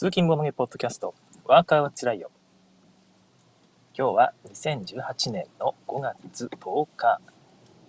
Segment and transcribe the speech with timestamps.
[0.00, 1.14] 通勤ものげポッドキャスト、
[1.44, 2.30] ワーカーはつらいよ。
[3.94, 7.20] 今日は2018年の5月10日、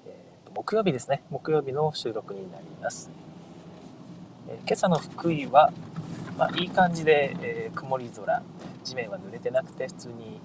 [0.05, 1.23] えー、木曜日ですね。
[1.29, 3.09] 木曜日の収録になります。
[4.49, 5.71] えー、今朝の福井は、
[6.37, 8.43] まあ、いい感じで、えー、曇り空、
[8.83, 10.41] 地面は濡れてなくて普通に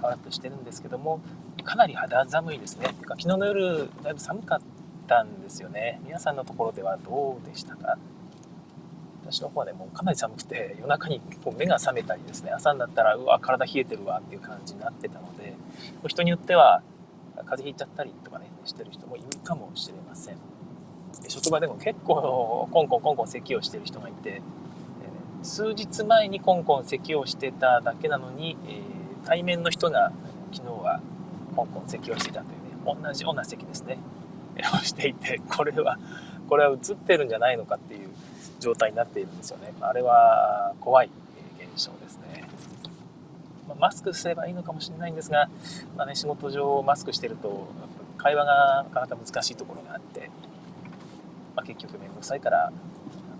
[0.00, 1.20] カラッとしてるんですけども、
[1.64, 3.16] かなり肌寒いですねか。
[3.18, 4.60] 昨日の夜、だいぶ寒かっ
[5.06, 6.00] たんですよね。
[6.02, 7.98] 皆さんのところではどうでしたか？
[9.30, 15.54] 私の方はね、もうかなり寒くて、夜中に結構目が覚めたりですね、朝になったら、うわ、体冷えてるわっていう感じになってたので、
[16.06, 16.82] 人によっては、
[17.36, 20.36] 風邪ひいちゃったりとかね、してる人もいるかもしれません。
[21.28, 24.42] 職場でも結構、コンコンコンコン咳をしてる人がいて、
[25.42, 28.80] 数日前にコンコン咳をしてただけなのに、え、
[29.24, 30.12] 対面の人が
[30.52, 31.00] 昨日は
[31.56, 33.98] コンコン咳をしてたというね、同じような咳ですね、
[34.74, 35.98] をしていて、これは、
[36.48, 38.09] これは映ってるんじゃないのかっていう
[38.60, 39.72] 状態になっているんですよね。
[39.80, 41.10] あれは怖い
[41.58, 42.48] 現象ですね。
[43.78, 45.48] マスクすればいいのかもしれないんですが、
[45.96, 47.68] まあね、仕事上マスクしてると
[48.18, 50.30] 会話がなかなか難しいところがあって、
[51.56, 52.72] まあ、結局面倒くさいから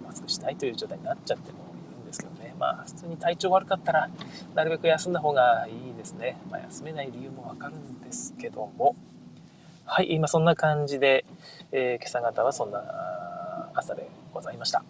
[0.04, 2.54] マスクしないという状態になっちゃってもいるんですけどね。
[2.58, 4.10] まあ普通に体調悪かったら
[4.54, 6.36] なるべく休んだ方がいいですね。
[6.50, 8.96] まあ、休めない理由もわかるんですけども。
[9.84, 11.24] はい、今そんな感じで、
[11.72, 12.80] えー、今朝方はそんな
[13.74, 14.84] 朝でございました。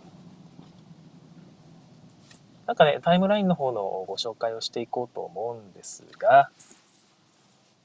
[2.70, 6.50] なんかね、タイムラインの方のご紹介をしていこうと思うんですが、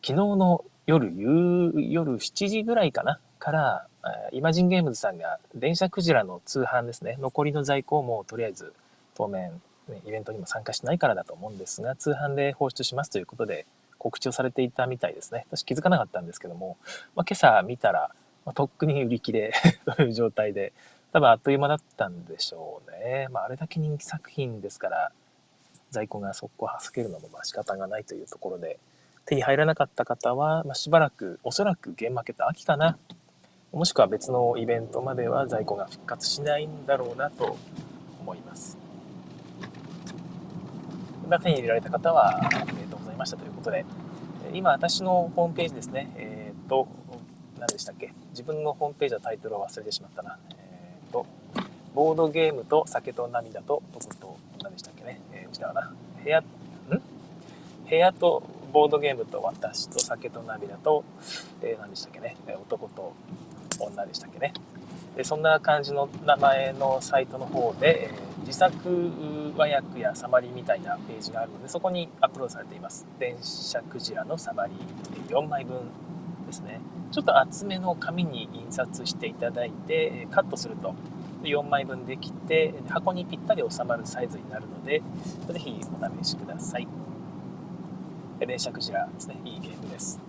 [0.04, 3.20] 昨日の夜、夜7時ぐらいかな？
[3.40, 3.88] から、
[4.32, 8.74] イマジンゲームズさんが電車クジラの通販ですね、残りの在庫をもうとりあえず
[9.16, 13.66] 当面、ね、イベントにも参加しないからだと思うんですが、通販で放出しますということで
[13.98, 15.48] 告知をされていたみたいですね。
[15.50, 16.78] 私気づかなかったんですけども、
[17.16, 18.12] まあ、今朝見たら、
[18.46, 19.52] まあ、とっくに売り切れ
[19.98, 20.74] という状態で、
[21.16, 23.30] 多分あっという間だったんでしょうね。
[23.32, 25.14] まあ、あれだけ人気作品ですから、
[25.90, 28.80] 在庫が速攻はすけるのもまあ仕方がないというところで、
[29.24, 32.98] 手に入らなかった方は、まあ、しばらく、おそらくゲームマーケット秋かな。
[33.72, 37.56] もしくは別のイベントまでは在庫が復活しないんだろうなと
[38.20, 38.78] 思います。
[41.30, 43.86] ま手に入れられた方は、ありがとうございましたということで、
[44.52, 46.90] 今私のホームページですね、えっ、と、
[47.58, 48.14] 何でしたっけ？
[48.32, 50.38] 自分のホームページのタイトルを忘れてしまったな。
[51.16, 51.26] と、
[51.94, 55.94] ボードゲームと酒と涙と男と、何でしたっけね、えー、違うな。
[56.24, 56.44] 部屋、ん？
[57.90, 58.44] 部屋と
[58.74, 61.06] ボードゲームと私と酒と涙と、
[61.62, 63.14] えー、何でしたっけね、男と
[63.80, 64.54] 女でしたっけね？
[65.16, 68.74] でそんな感じの名前のサイトの方で、えー、自作
[69.56, 73.06] 和訳やサマリーみたいなページがあるので、そこにアップロードされています。
[73.18, 75.78] 電車クジラのサマリー4枚分
[76.56, 76.80] ですね。
[77.12, 80.96] ちょっと厚めの紙に印刷していただいて、カットすると
[81.44, 85.02] 4枚分できて、箱にぴったり収まるサイズになるので、
[85.48, 86.88] ぜひお試しください。
[88.40, 89.38] 電車クジラですね。
[89.46, 90.20] いいゲームです。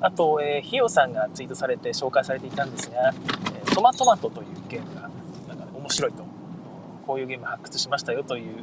[0.00, 3.12] あと、えー、ひよさんがツイートされて紹介されていたんですが、
[3.54, 5.02] えトマトマトというゲームが、
[5.48, 6.24] なんか、面白いと。
[7.06, 8.54] こういうゲーム発掘しましたよという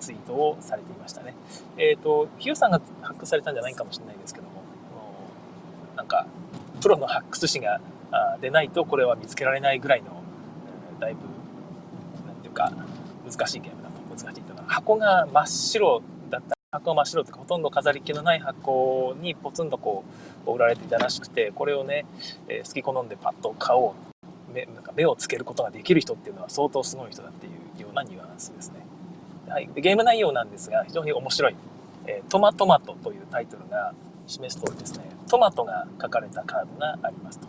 [0.00, 1.34] ツイートをされていましたね。
[1.76, 4.59] えっ、ー、と、ひよさんが発掘されたんじゃないかもしれないですけども、
[6.10, 6.26] か、
[6.80, 7.80] プロの発掘士が
[8.40, 10.22] でないとこれは見つけられないぐらいの、
[10.92, 11.20] えーだいぶ、
[12.26, 12.72] なんていうか、
[13.24, 13.94] 難しいゲームだと。
[14.10, 20.04] 難しいというか、箱が真っ白だった箱が真っ白というか、ほとんど飾り気のない箱にポツンとこ
[20.46, 22.04] う、売られていたらしくて、これをね、
[22.48, 24.10] えー、好き好んでパッと買おう
[24.52, 28.80] 目なんか目をつけることができる人っていうのは相当すごい人だっていうようなニュアンスですね。
[29.48, 31.56] はい、でゲーム内容なんですが、非常に面白い。
[32.06, 33.94] えー、トマトマトというタイトルが
[34.30, 37.48] 示す通りですね、トマトが書かれたカードがありますと。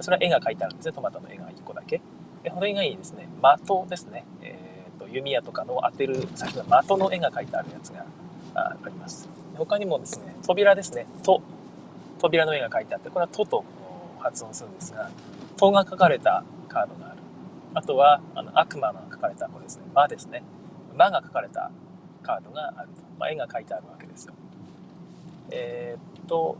[0.00, 2.00] それは絵が描いてあるんですね、トマトの絵が1個だけ。
[2.42, 8.04] でそれ以外にですね、的ですね、えーと、弓矢とかの当てる先の的の絵が描いてあるやつが
[8.54, 9.28] あります。
[9.56, 11.40] 他にもですね、扉ですね、と、
[12.18, 13.64] 扉の絵が描いてあって、これはとと
[14.18, 15.10] 発音するんですが、
[15.56, 17.18] とが書かれたカードがある。
[17.74, 20.42] あとは、あの悪魔が書かれた、これですね、魔ですね。
[20.96, 21.70] 魔が書かれた
[22.22, 23.02] カードがあると。
[23.18, 24.34] まあ、絵が描いてあるわけですよ。
[25.50, 26.56] えー、っと、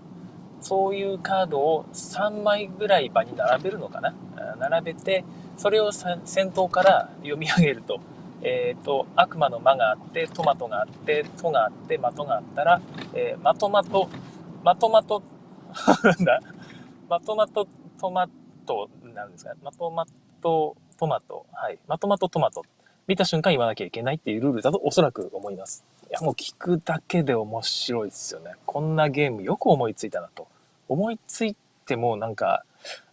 [0.61, 4.15] そういうカードを3枚ぐらい場に並べるのかな？
[4.59, 5.25] 並べて、
[5.57, 8.01] それを先頭から読み上げると、
[8.43, 12.81] えっ、と、悪魔の魔があって、トマトがあって、トがあって、マトがあったら、
[13.15, 14.09] えー、まとまと、
[14.63, 15.23] まとまと、
[16.05, 16.41] なんだ、
[17.09, 17.67] まとまと
[18.01, 18.29] トマ
[18.67, 19.53] トなんですか？
[19.63, 20.07] まとま
[20.41, 22.63] とトマト、はい、まとまとトマト。
[23.06, 25.85] 見た瞬間言わなきゃいけないっていうルールだとおそらく思います。
[26.09, 28.53] いや、もう聞くだけで面白いですよね。
[28.67, 30.47] こんなゲームよく思いついたなと。
[30.89, 31.56] 思いつい
[31.87, 32.65] てもなんか、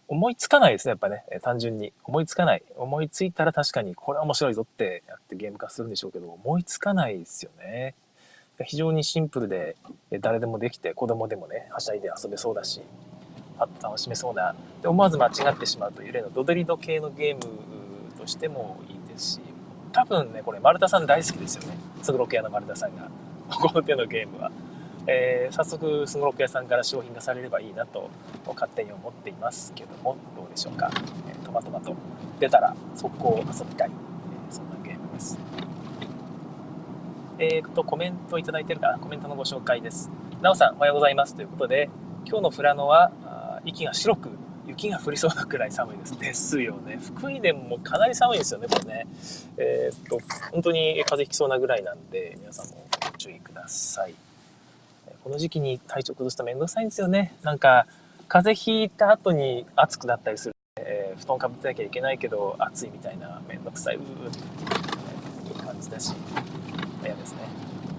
[0.08, 1.92] 思いつかないですね、やっぱね、単純に。
[2.04, 2.62] 思いつかない。
[2.76, 7.94] 思いついたら確かにこれは面白いぞってやってゲーム化するんでしょうけど、思いつかないですよね。
[8.64, 9.76] 非常にシンプルで、
[10.20, 12.82] 誰でもできて、子供でもね、はしゃいで遊べそうだし、
[13.82, 17.42] 楽しめそうな、で思わず間違ってしまうという例のドドリド系のゲーム
[18.18, 19.40] としてもいいですし、
[19.92, 21.76] 多分ね、これ丸田さん大好きですよね。
[22.02, 23.08] スグロケ屋の丸田さんが。
[23.48, 24.50] この手のゲームは。
[25.06, 28.08] えー、早速スゴロク屋さんから商品化されればいいなと
[28.46, 30.88] 勝手に思っていますけどもどうでしょうか、
[31.28, 31.92] えー、トマトマト
[32.38, 35.36] 出たら速攻遊びたい、えー、そんなゲームです
[37.40, 38.98] えーとコメントいただいてるかな？
[38.98, 40.08] コメントのご紹介です
[40.40, 41.90] なおさんおはようございますということで
[42.24, 43.10] 今日の富良野は
[43.64, 44.30] 息が白く
[44.66, 46.18] 雪が降りそうなくらい寒いです。
[46.18, 46.98] ですよね。
[47.00, 49.06] 福井でもかなり寒いですよね、これね。
[49.56, 50.18] えー、っと、
[50.52, 54.14] 本当に風邪ひきそうなぐらいなんで、皆さんもご注意ください。
[55.24, 57.34] この時期に体調崩すとめんどくさいんですよね。
[57.42, 57.86] なんか、
[58.28, 60.54] 風邪ひいた後に暑くなったりする。
[60.76, 66.14] えー、布団かぶってなきゃいけないけど、暑いみたいなめんどくさい、うーっていう感じだし、
[67.02, 67.40] 嫌ですね。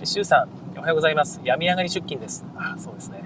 [0.03, 1.39] シュウさん、おはようございます。
[1.43, 2.43] 病み上がり出勤です。
[2.57, 3.23] あ、そうですね。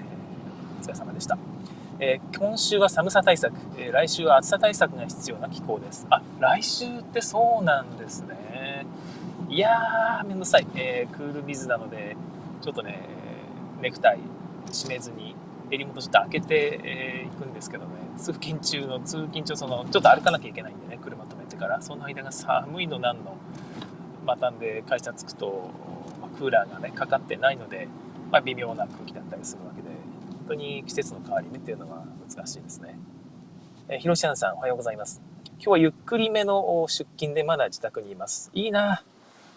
[0.80, 1.57] お疲れ様でした。
[2.00, 6.06] えー、今週は寒さ対策、えー、来週は暑さ対策が必要な気候です。
[6.10, 8.86] あ、来週ってそうなんですね。
[9.48, 10.66] いやー、めんどくさい。
[10.74, 12.16] えー、クールビズなので、
[12.60, 13.00] ちょっとね、
[13.80, 14.18] ネクタイ
[14.66, 15.34] 締めずに
[15.70, 23.36] 襟元ちょっと開けてい、えー、くんですけどね通勤中の通勤中そのちょっと歩かなきゃいけないんでね車止めてからその間が寒いのなんの
[24.24, 25.70] またんで会社着くと
[26.38, 27.88] クーラーがねかかってないので、
[28.30, 29.77] まあ、微妙な空気だったりするわけで本
[30.48, 32.98] 当に季節の変わり目っていうのは難しいですね。
[33.88, 35.20] えー、ひろしあんさんおはようございます。
[35.54, 38.50] 今日はゆっくりめの出勤でまだ自宅にいます。
[38.54, 39.02] いいな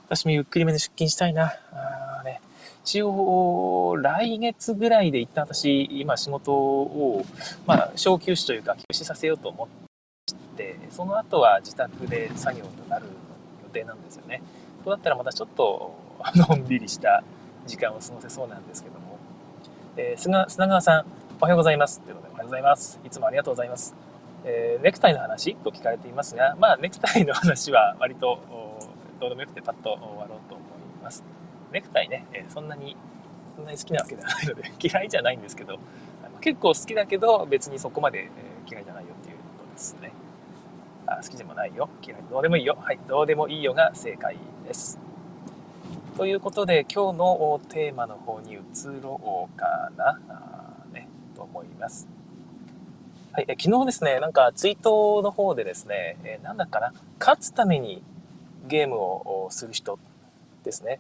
[0.05, 1.53] 私もゆっくりめで出勤したいな。
[1.71, 2.41] あね、
[2.83, 7.25] 一応、来月ぐらいで一旦私、今仕事を、
[7.65, 9.69] まあ、小休止というか休止させようと思
[10.33, 13.05] って、その後は自宅で作業となる
[13.63, 14.41] 予定なんですよね。
[14.83, 15.95] そうだったらまたちょっと、
[16.35, 17.23] のんびりした
[17.65, 19.00] 時間を過ごせそうなんですけど。
[19.97, 21.05] えー、砂川さん、
[21.41, 21.99] おはようございます。
[21.99, 22.97] ということで、おはようございます。
[23.05, 23.93] いつもありがとうございます。
[24.45, 28.39] えー、ネクタイの話と聞かれていますが、まあ、ネクタイの話は割と
[29.19, 31.25] どうでもよくてパッと終わろうと思います。
[31.73, 32.95] ネクタイね、えそんなに、
[33.57, 35.77] そんなに好きなわけではないので、 嫌いじゃないんですけど、
[36.39, 38.29] 結構好きだけど、別にそこまで、え
[38.69, 40.13] 嫌いじゃないよっていうことですね。
[41.05, 41.89] あ好きでもないよ。
[42.01, 42.19] 嫌い。
[42.29, 42.77] どうでもいいよ。
[42.79, 42.99] はい。
[43.09, 45.10] どうでもいいよが正解です。
[46.17, 48.57] ということで、今日のテーマの方に移
[49.01, 50.19] ろうかな、
[50.93, 52.07] ね、と思います。
[53.31, 53.45] はい。
[53.47, 58.03] え昨日ですね、なんかツイートの方でですね、えなんだかな、勝つために
[58.67, 59.99] ゲームをする人
[60.63, 60.99] ですね。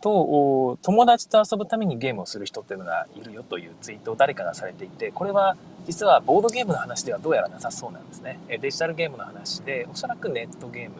[0.00, 5.56] と、友達と遊ぶためにゲームをする人っていうのがいるよというツイートを誰かがされていて、これは
[5.86, 8.38] 実はボードゲームの話ではどうやらなさそうなんですね。
[8.48, 10.94] デジタルゲームの話で、おそらくネットゲーム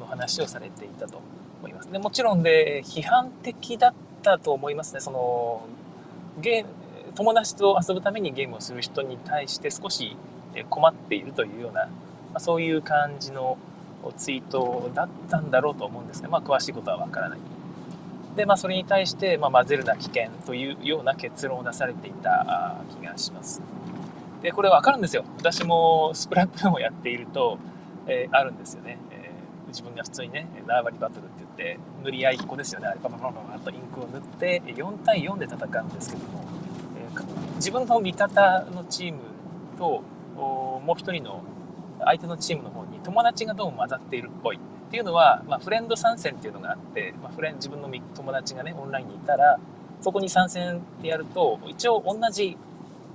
[0.00, 1.20] の話をされていたと
[1.64, 1.90] 思います。
[1.90, 5.00] でもちろんで、批判的だったと思いますね。
[5.00, 5.62] その、
[6.40, 10.16] ゲー、友達と遊ぶためにゲームをする人に対して少し
[10.68, 11.88] 困っているというような、
[12.34, 13.56] まそういう感じの
[14.16, 17.38] ツイートだったんだろうと思うんですが、まあ、詳しいことはわからない。
[18.36, 23.62] で、まあ、それに対して、まあ、混ぜるな危険というような結論を出されていた気がします。
[24.42, 25.24] で、これわかるんですよ。
[25.38, 27.58] 私もスプラトゥーンをやっていると、
[28.06, 28.98] えー、あるんですよね。
[29.74, 32.86] 自分が普通にね、縄張りバトルって言って、塗り合いっこですよね。
[32.86, 36.44] あれパパパパパとインクを塗って、4対4で戦うんですけども、
[36.96, 39.18] え、自分の味方のチーム
[39.76, 40.02] と、
[40.36, 41.42] もう一人の
[42.04, 44.56] 相手のチームの方に友達がどうも混ざっているっぽい。
[44.56, 49.58] っていうのは、まあ、フレンド参戦っていうのがあって、まあ、フレン自分の友達がねオンラインにいたら
[50.00, 52.56] そこに参戦ってやると一応同じ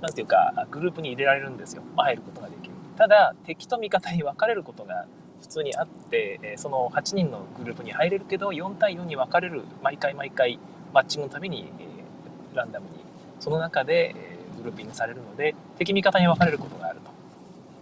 [0.02, 2.74] なんていうかグループに入れられるんですよ、まあ、入ることができる。
[2.98, 5.06] ただ敵と味方に分かれることが
[5.40, 10.58] 普通にあってえその8人のグループに入れるけど4対4に分かれる毎回毎回
[10.92, 13.04] マッチングのためにえランダムに
[13.40, 17.10] その中でえグルーピングされるので敵味方に分かれることがあると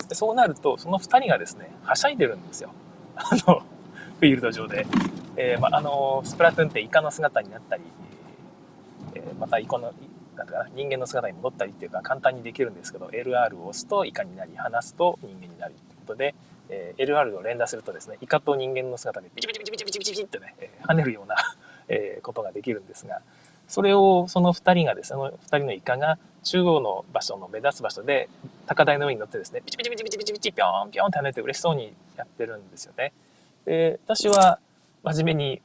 [0.08, 2.70] でそうなると、その2人がですね、はしゃいでるんですよ。
[3.14, 4.86] あの、フィールド上で。
[5.36, 7.82] えー、まあ、あの、スプラトゥーンってイカの姿になったり、
[9.14, 9.92] えー、またイコの、
[10.34, 16.34] なんかな、人間の姿に戻ったりっていうか簡単にできるんですけど、LR を押すとイカになり、離すと人間になるってことで、
[16.70, 21.36] えー、LR を連打するとですね、イカと人間の姿でビチビチビチビチビチビチビチってね、えー、跳ねるような
[21.88, 23.20] えことができるんですが、
[23.66, 28.28] それをその2人がですね、その2人のイカが中央の場所の目立つ場所で
[28.66, 33.12] 高台の上に乗ってですね、ピチピチピチピチピチピチピョンピョンって跳ねて嬉しそうにやってるんですよね。
[33.64, 34.58] で、私は
[35.02, 35.60] 真面目に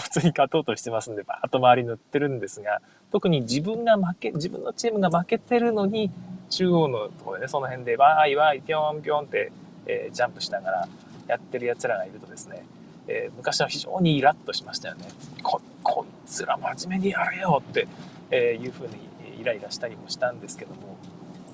[0.00, 6.10] 普通に勝とうとしてますんで、バーッと周り塗ってるんですが、特に自分が負け、自分のチームが負けてるのに、
[6.50, 9.52] 中央のところでね、その辺で、わーいわーい、ぴょんぴょんって、
[9.88, 10.88] えー、ジャンプしながら
[11.26, 12.64] やってる奴らがいるとですね、
[13.08, 15.08] えー、昔は非常にイラッとしましたよね。
[15.42, 17.88] こ、こいつら真面目にやれよって、
[18.30, 18.94] え、いうふうに
[19.40, 20.96] イライラしたりもしたんですけども、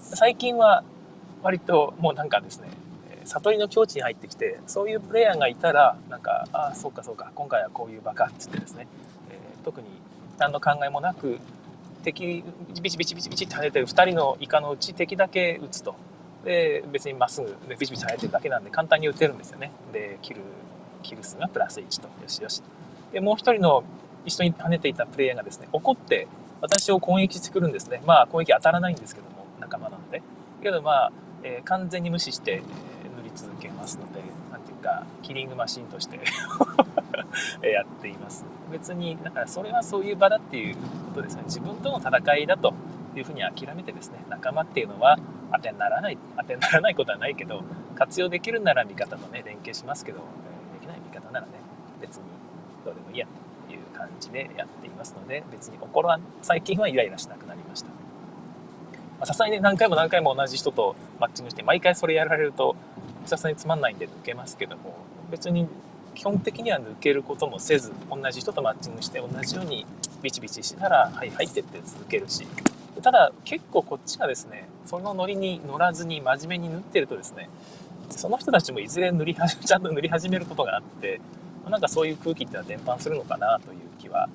[0.00, 0.84] 最近は
[1.42, 2.68] 割ともうなんかですね、
[3.24, 8.86] 悟りの境地に入ってきて、そういうプレイヤーがいたら、なんか、ああ、そうかそうか、今回はこういう場か、つってですね、
[9.30, 9.88] えー、特に
[10.38, 11.38] 何の考えもなく、
[12.02, 12.44] 敵、
[12.82, 15.94] ビチビチビチビチって跳ねてる2人のイカのうち敵だけ撃つと。
[16.44, 19.72] で、別にまっすぐ、ビチビチ跳ねてるだけなんで簡単に撃てるんですよね。
[19.92, 20.40] で、キル、
[21.02, 22.08] キル数がプラス1と。
[22.08, 22.62] よしよし。
[23.12, 23.84] で、もう1人の
[24.24, 26.28] 一緒に跳ねていたプレイヤーがですね、怒って
[26.60, 28.02] 私を攻撃してくるんですね。
[28.06, 30.22] まあ攻撃当たらないんですけども、仲間なので。
[30.62, 32.58] けどまあ、えー、完全に無視してえ
[33.16, 34.20] 塗り、続けますので、
[34.50, 36.18] なんていうか、キリングマシンとして
[37.68, 38.44] やっています。
[38.72, 40.80] 別に、だからそれはそういう場だっていうこ
[41.16, 41.42] とですね。
[41.44, 42.74] 自分との戦いだと
[43.14, 45.18] いうふうに諦めてですね、仲間っていうのは
[45.56, 47.62] 当てにならない、当てにならないことはないけど、
[47.94, 51.52] 活用できるなら味方とね、連携しますけど、できない味方ならね、
[52.00, 52.22] 別に
[52.84, 53.26] どうでもいいや
[53.68, 59.26] という感じでやっていますので、別に心は、最近はイライラしなくなりました。
[59.26, 62.76] さすがにね、何回も何回も同じ人とマッチングして、毎回それやられると、
[63.26, 64.96] さすがにつまんないんで抜けますけども
[65.30, 65.66] 別に
[66.14, 69.86] 基本的には抜けることもせず同じ人とマッチングして同じように
[70.22, 72.46] ビチビチしたらはいはいってって続けるし
[73.04, 77.48] ただ結構こっちがですねそのノリに乗らずに真面目に縫ってるとですね
[78.10, 81.20] その人たちもいずれ塗り始めちゃんと塗り始めることがあって
[81.68, 84.28] なんかそういう空気っていうのは伝播するのかなという気は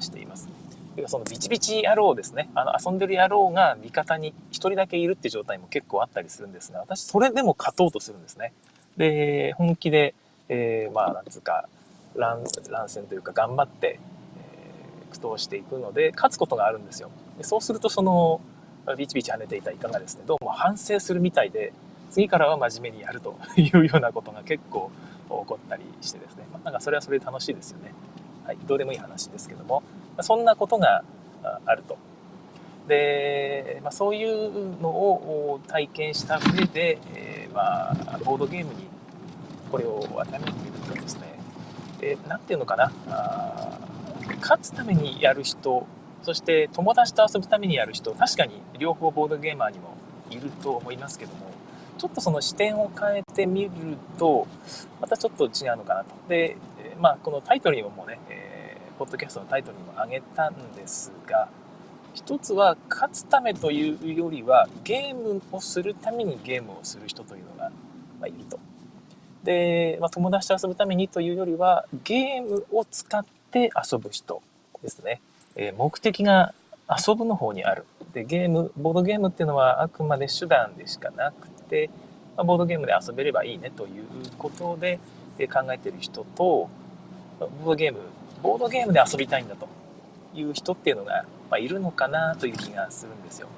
[0.00, 0.48] しています。
[0.94, 2.50] ていうかそのビチビチ野郎ですね。
[2.54, 8.52] あの遊んでる野郎が味方に一人だけいるって状態も結構あったりするんですが、私それでも勝とうとするんですね。
[8.96, 10.14] で、本気で、
[10.48, 11.68] えー、まあなんつうか、
[12.14, 13.98] 乱、乱戦というか頑張って、
[14.38, 17.10] えー、苦闘していくので、勝つことがあるんですよ。
[17.40, 18.42] でそうするとその、
[18.98, 21.72] ビチビチ跳ねていたイカがですね、どうも反省するみたいで、
[22.10, 24.90] 次からは真面目にやるというようなことが結構
[25.24, 27.94] 起こったりしてですね、ま、なんかそれはそれで楽しいですよね。
[28.44, 29.82] はい、どうでもいい話ですけども、
[30.20, 31.02] そんなことが
[31.64, 31.96] あると。
[32.88, 38.86] で、まあ、そういうのを体験した上で、えー、まあ、ボードゲームに
[39.72, 41.22] これを当てはめてみるとですね、
[42.02, 42.92] えー、て言うのかな。
[43.08, 43.78] あ、
[44.42, 45.86] 勝つためにやる人、
[46.22, 49.96] そして友達と遊ぶためにやる人、確かに両方ボードゲーマーにも
[50.30, 51.50] いると思いますけども、
[51.98, 53.70] ちょっとその視点を変えてみる
[54.18, 54.46] と、
[55.00, 56.10] またちょっと違うのかなと。
[56.28, 56.56] で、
[56.98, 58.18] まあ、このタイトルにももうね、
[58.98, 61.48] ポッドキャストのタイトルにも挙げたんですが、
[62.14, 67.70] 一つは勝つためというよりは、ゲームをするためにゲームをする人というのが、
[68.20, 68.58] ま、いると。
[69.44, 74.42] で、まあ、友達と遊ぶためにというよりは、ゲームを使って遊ぶ人
[74.82, 75.20] ですね。
[75.56, 76.54] えー、目的が
[76.88, 77.84] 遊ぶの方にある。
[78.12, 81.90] で、ゲーム、ボードゲームっていうのはあくまで手段でしかなくて、
[82.36, 84.04] まあ、ボードゲームで遊べればいいねという
[84.38, 84.98] ことで
[85.42, 86.68] え考えてる人と、
[87.38, 88.00] ボードゲーム
[88.42, 89.68] ボードゲームで遊びたいんだと
[90.34, 93.48] いう人っていうのが、まあ、いるのかなという気がするんですよ。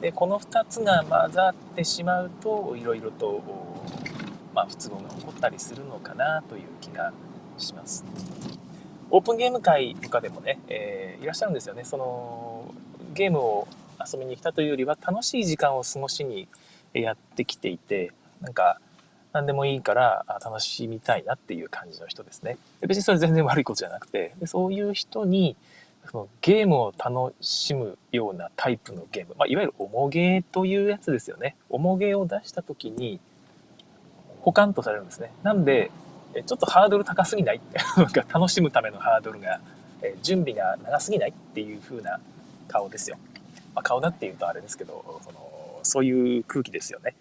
[0.00, 3.42] でこの2つが混ざってしまうといろいろと、
[4.54, 7.12] まあ、不都合が起こったりするのかなという気が
[7.56, 8.04] します。
[9.14, 11.84] オープンゲーム会とかでもね、えー、いらっしゃるんですよね。
[11.84, 12.74] その
[13.14, 13.68] ゲームを
[14.04, 16.48] 遊びに来たというよりは楽しい時間を過ごしに
[16.92, 18.80] やってきていてなんか
[19.32, 22.58] 何でもいいから楽しみたいなっていう感じの人ですね。
[22.80, 25.54] 別にそれ全然悪いことじゃなくて、でそういう人に
[26.10, 31.54] そのゲームを楽しむようなタイプのゲーム、まあ、いわゆる重ゲーというやつですよね。
[31.70, 33.20] 重ゲーを出した時に、
[34.40, 35.30] 保管とされるんですね。
[35.44, 35.92] なんで、
[36.42, 37.60] ちょっとハードル高すぎない
[37.96, 39.60] なんか楽しむためのハードルが、
[40.02, 42.18] え準備が長すぎないっていう風な
[42.68, 43.16] 顔ですよ。
[43.74, 47.14] まあ、顔だっていうとあれですけど、そのそういう空気ですよね。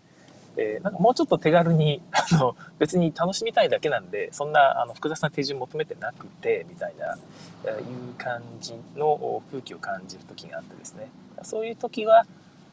[0.55, 7.17] えー、なんかもうちょっと手軽に、 あの、別に楽しみたいだけなんで、そんなあの複雑な手順求めてなくて、みたいな、
[7.65, 11.09] え、いう感じの空気を感じる時があってですね。
[11.41, 12.25] そういう時は、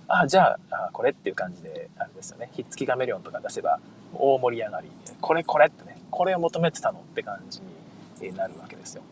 [0.09, 2.50] あ、じゃあ、あこれっていう感じで、あれですよね。
[2.52, 3.78] ひっつきカメレオンとか出せば、
[4.14, 4.90] 大盛り上がり、
[5.21, 7.61] これこれってね、これを求めてたのって感じ
[8.21, 9.03] になるわけですよ。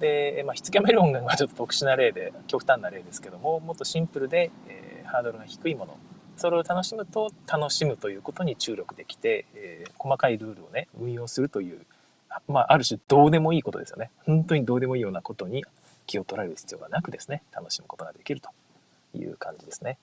[0.00, 5.96] で、まあ、ひつきカメレオンがちょっと特殊な例で、極端な例ですけども、もっとシンプルで、えー、ハードルが低いもの。
[6.36, 11.84] それを楽しむと楽しむということに注力できて、えー、細かいルールをね運用するという
[12.46, 14.10] まあ、ある種どうでもいいことですよね。
[14.24, 15.64] 本当にどうでもいいようなことに
[16.06, 18.50] 気を取られる必要がなくですね楽しむことができると
[19.14, 19.98] いう感じですね。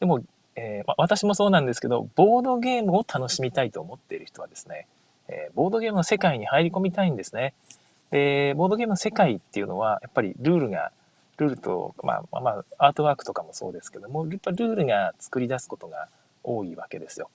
[0.00, 0.20] でも、
[0.56, 4.86] えー、ま、私もそうなんですけどボードゲームを楽しみたいと思っている人はですね、
[5.28, 7.54] えー、ボードゲームの世界に入り込みたいんですね
[8.10, 10.92] でボードゲームの世界っていうのはやっぱりルールが
[11.38, 16.08] ルールと、まあ、まあ、アートワークとかもそうですけども、やっぱルールが作り出すことが
[16.42, 17.30] 多いわけですよ。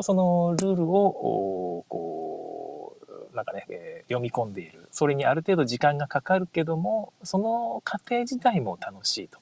[0.00, 2.96] そのルールを、こ
[3.32, 4.88] う、なんかね、えー、読み込んでいる。
[4.92, 9.38] それにある程度時間がかかるけども、その過程自体も楽しいと。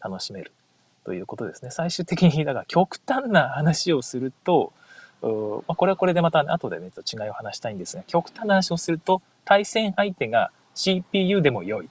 [0.00, 0.52] 楽しめる。
[1.04, 1.70] ということですね。
[1.70, 4.72] 最終的に、 だから極端な話をすると、
[5.22, 5.28] ま
[5.68, 11.88] あ、これはこれでまた後でね、ちょっと違いを話したいんですが、極端な話をすると、対戦相手が CPU でも良い。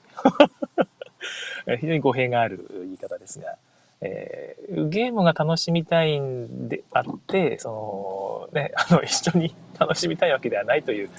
[1.80, 3.56] 非常に語弊がある言い方ですが、
[4.00, 11.10] えー、ゲームが楽しみたいんであって、その、ね、 あの、一緒に楽しみたいわけではないという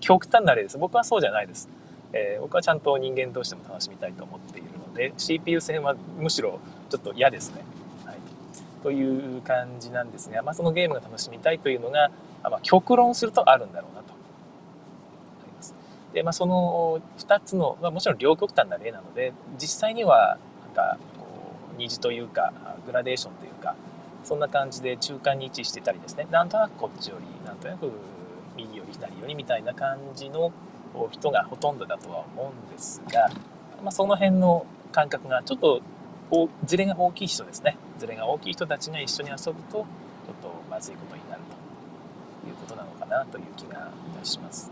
[0.00, 0.78] 極端な例です。
[0.78, 1.68] 僕はそうじゃないです。
[2.14, 6.58] えー、僕はちゃんと人間同士でも楽しみたいと思っているので、CPU 戦はむしろ
[6.92, 7.64] ちょっと嫌ですね。
[8.04, 8.16] はい。
[8.82, 12.10] という感じなんですが、まあ、そのゲームが楽しみたいというのが、
[12.42, 14.12] まあ、極論するとあるんだろうなと。
[16.12, 21.26] で、まあ、その2つの、まあ、もちろん両極端な例なので実際にはなんかこ
[21.74, 22.52] う虹というか
[22.84, 23.74] グラデーションというか
[24.22, 27.90] そんな感じで中間に位置してたりですねなんとなくこっちよりなんとなく
[28.56, 30.52] 右より左よりみたいな感じの
[31.10, 33.30] 人がほとんどだとは思うんですが、
[33.82, 35.80] まあ、その辺の感覚がちょっと
[36.64, 39.84] ズレが大きい人ですねズレが大きい人たちが一緒に遊ぶとちょっ
[40.42, 41.42] とまずいことになる
[42.42, 44.70] ということなのかなという気がいたします。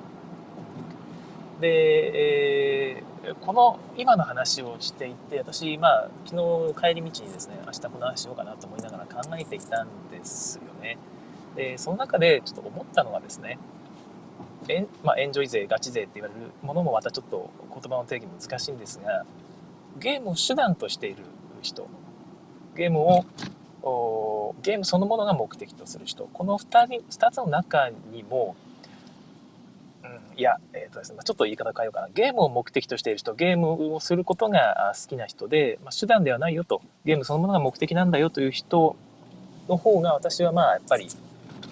[1.61, 6.37] で、えー、この今の話をしていて私、まあ、昨
[6.75, 10.97] 日帰り道にですね明日この話しようかなと思いながら考えていたんですよね。
[11.57, 13.59] でその中でちょっと思ったのはですね
[14.69, 19.26] エン,、まあ、エンジョイ勢ガチ勢って言われるものもまたちょっと言葉の定義難しいんですが
[19.99, 21.25] ゲームを手段としている
[21.62, 21.87] 人
[22.76, 23.25] ゲームを
[24.62, 28.57] ゲームそのものが目的とする人この 2, 人2つの中にも
[30.02, 32.09] うんいや、えーとですね、ちょっと言い方変えようかな。
[32.09, 38.97] ゲームを目的としている人、ゲームをすることが好きな人で、まあ、手段ではないよと、ゲームそのものが目的なんだよという人
[39.69, 41.17] の方が私はまあやっぱりち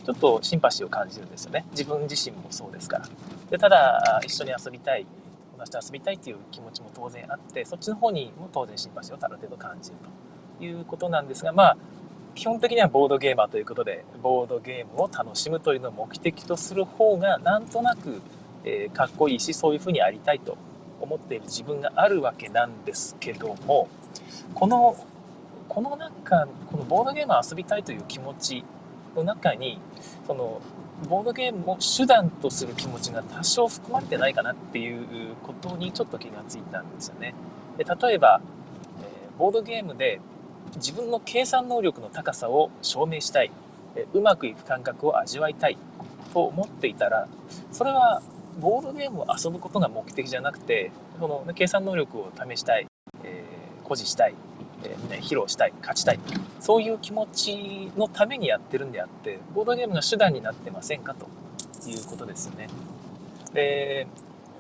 [0.06, 1.64] ょっとシンパシーを感じるんですよね。
[1.70, 3.08] 自分自身もそうですから。
[3.50, 5.06] でただ、一緒に遊びたい、
[5.58, 9.96] 友達と遊びたいっていう気持ちも当然あって、そっちの方にも当然シンパシーをある程度感じる
[10.58, 11.76] ということなんですが、まあ、
[12.34, 18.22] 基本的にはボードゲーマーということで、ボードゲームを楽しむというのを目的とする方が、なんとなく
[18.64, 20.56] えー、かっこいいしそういうふうにありたいと
[21.00, 23.88] 思っている自分があるわけなんですけども
[24.54, 24.96] この
[25.68, 28.64] このなんかこのボードゲームを遊びたいという気持ち
[29.14, 29.78] の中に
[30.26, 30.60] その
[31.08, 37.34] ボードゲームを手段とする気持ちが多少含まれてないかなっていうことにちょっと気がついたんですよね。
[37.76, 38.40] で例えば、
[39.00, 40.20] えー、ボードゲームで
[40.76, 43.50] 自分の計算能力の高さを証明したい、
[43.94, 45.78] えー、うまくいく感覚を味わいたい。
[46.32, 47.26] と思っていたら
[47.72, 48.22] それは
[48.60, 52.86] ボードゲームを遊ぶことが目的じゃなくてその計算能力を試したい、
[53.24, 54.34] えー、誇示したい、
[54.84, 56.20] えー、披露したい勝ちたい
[56.60, 61.14] そういう気持ちのためにやってるんであってボードゲームが手段になってませんか？
[61.14, 61.26] と
[61.88, 62.68] いうことですよね。
[63.52, 64.06] で、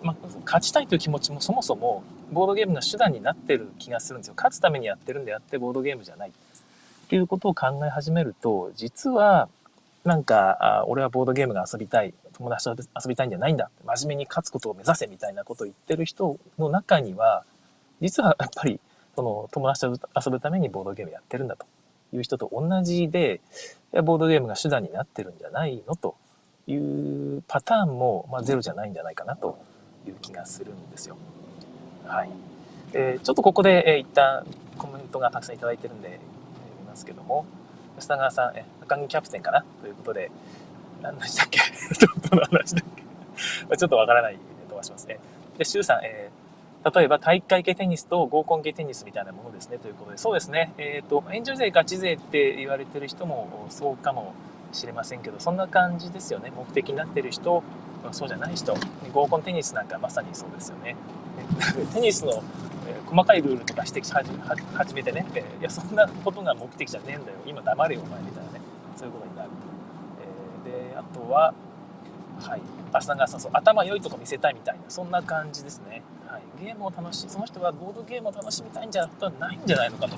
[0.02, 2.02] まあ、勝ちたいという気持ちもそもそも
[2.32, 4.34] ボードゲームが手段になってる気がするんですよ。
[4.36, 6.30] 勝つためにやってるんであってボードゲームじゃない。
[6.30, 6.32] っ
[7.08, 9.48] ていうことを考え始めると実は
[10.04, 17.44] なんかあ俺はボードゲームが遊びたい友達と遊びたいんじゃないんだ真面目に勝つことを目指せみたいなことを言ってる人の中には
[18.00, 18.80] 実はやっぱり
[19.18, 21.66] その友達と遊ぶためにボードゲームやってるんだと
[22.12, 23.40] いう人と同じで
[24.04, 26.14] ボードゲームが手段になってるんじゃないのと
[26.68, 29.58] いうパターンも、まあ、ゼロじゃないんじゃないかなと
[30.06, 31.16] いう気がするんですよ。
[32.06, 32.30] はい。
[32.92, 34.46] えー、ちょっとここで、えー、一旦
[34.78, 36.18] コメントがたくさんいただいてるんで、えー、
[36.82, 37.44] 見ますけども、
[37.96, 40.30] 吉田川さん、え赤木キャプテンかなということで、
[41.02, 41.58] 何でしたっけ？
[41.98, 42.84] ちょっとの話だっ
[43.68, 43.74] け？
[43.76, 45.18] ちょっとわからないで飛ばしますね。
[45.58, 46.37] で、周さん、えー、
[46.84, 54.34] 例えば体育会系テニスと合コン系テニスみたいなものですねということで、そうですね、えっ、ー、と、エンジョイ勢、ガチ勢って言われてる人もそうかも
[54.72, 56.52] しれませんけど、そんな感じですよね。
[56.56, 57.62] 目的になってる人、
[58.12, 58.74] そうじゃない人、
[59.12, 60.96] 合コンテニスなんかまさにそうですよね。
[61.94, 62.42] テニスの
[63.06, 65.26] 細かいルールとか指摘し始めてね、
[65.60, 68.60] いや、そんなことが目的じゃねえんだよ、今黙れよ、お前みたいなね、
[68.96, 69.48] そういうことになる。
[69.48, 69.56] と。
[70.68, 71.54] え、で、あとは、
[72.40, 72.60] はい、
[72.92, 73.50] 浅川さんそう。
[73.54, 74.82] 頭良いとこ見せたいみたいな。
[74.88, 79.08] そんな感じですね、はい、ゲームを楽しその人はボードゲームを楽しみたいんじゃ
[79.40, 80.16] ないんじゃないのかと。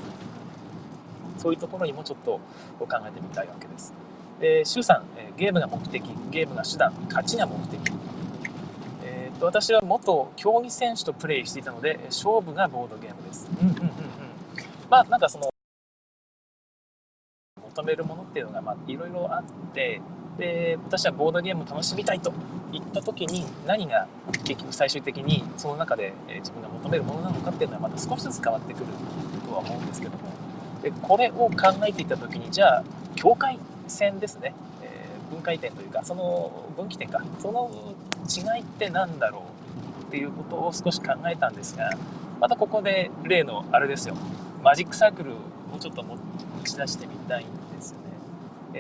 [1.39, 2.39] そういうところにもちょっと
[2.79, 3.95] 考えてみたいわけです。
[4.41, 7.81] で周さん、えゲームが目的ゲームが手段勝ちが目的。
[9.05, 13.49] えー、と私は元競技選手とプレイしていたので勝負がボードゲームです。
[13.63, 13.91] うんうんうんうん。
[14.91, 15.49] まあなんかその
[17.71, 20.01] 求めるものっていうのがまあいろいろあって
[20.41, 22.33] で私はボードゲームを楽しみたいと
[22.73, 24.09] 言った時に何が
[24.43, 28.87] 結局最終的にその中で自分が求めるものなのかっていうのはまた少しずつ変わってくる
[29.47, 30.31] とは思うんですけども。
[30.83, 31.51] でこれを考
[31.87, 37.23] えていた時にじゃあ境界線ですね、えー、分解点というかその分岐点か。
[37.39, 37.71] その
[38.27, 39.45] 違いって何だろ
[40.01, 41.91] うっていうことを少し考えたんですが
[42.41, 44.17] またここで例のあれですよ。
[44.63, 46.17] マジックサークルをちょっと持
[46.65, 47.60] ち出してみたいん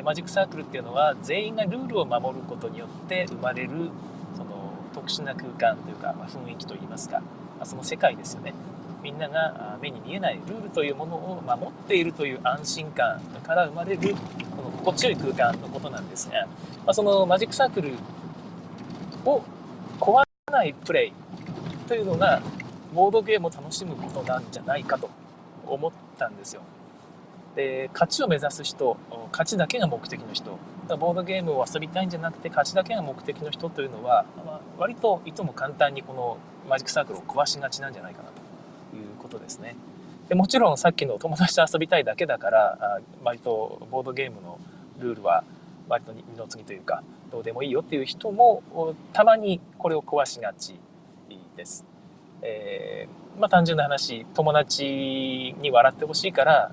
[0.04, 3.70] マジックサークルっていうのは全員がルールを守ることによって生まれる
[4.36, 7.22] その特殊な空間というか、ま、雰囲気といいますか、
[7.58, 8.54] ま、その世界ですよね
[9.02, 14.14] みんなが目に見えないルールというものを守っているという安心感から生まれる
[14.56, 17.92] この心地よい空間のことなんですが、まあ、そのマジックサークル
[19.24, 19.42] を
[19.98, 21.12] 壊さないプレイ
[21.88, 22.42] というのが
[22.94, 25.08] ボードゲームを楽しむことなんじゃないかと
[25.66, 26.62] 思ったんですよ。
[27.56, 28.96] で勝ちを目指す人
[29.32, 30.58] 勝ちだけが目的の人
[30.96, 39.76] ボードゲームを遊びたいんじゃなくて勝ちだけが目的の人というのは、まあ、割といつも簡単にこのマジックサークルを壊しがちなんじゃないかなということですね。
[40.28, 44.58] でもちろんさっきの友達と遊びたいだけだから割とボードゲームの
[44.98, 45.42] ルールは
[45.88, 48.62] 割と二の次というかどうでもいいよっていう人も
[49.12, 50.78] たまにこれを壊しがち
[51.56, 51.84] です。
[52.42, 56.72] えー、まあ単純な話友達に笑ってほしいから、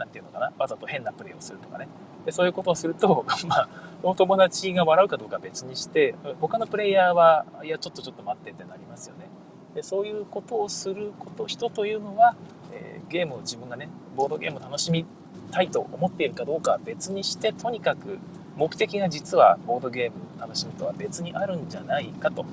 [0.00, 0.52] えー、て言うのかな？
[0.58, 1.88] わざと変なプレーをするとかね。
[2.24, 3.68] でそういうことをすると、 まあ、
[4.02, 9.28] その友達が笑うかどうかは別にして他のプレイヤーはいやちょっとちょっと待ってってなりますよね。
[9.74, 12.34] でそういうことをすること人というのは、
[12.72, 15.04] えー、ゲームを自分がねボードゲームを楽しみ
[15.50, 18.18] たいと思っているかどうかは別にしてとにかく
[18.56, 22.44] 目的が実はボードゲームを楽しむとは別にあるんじゃないかと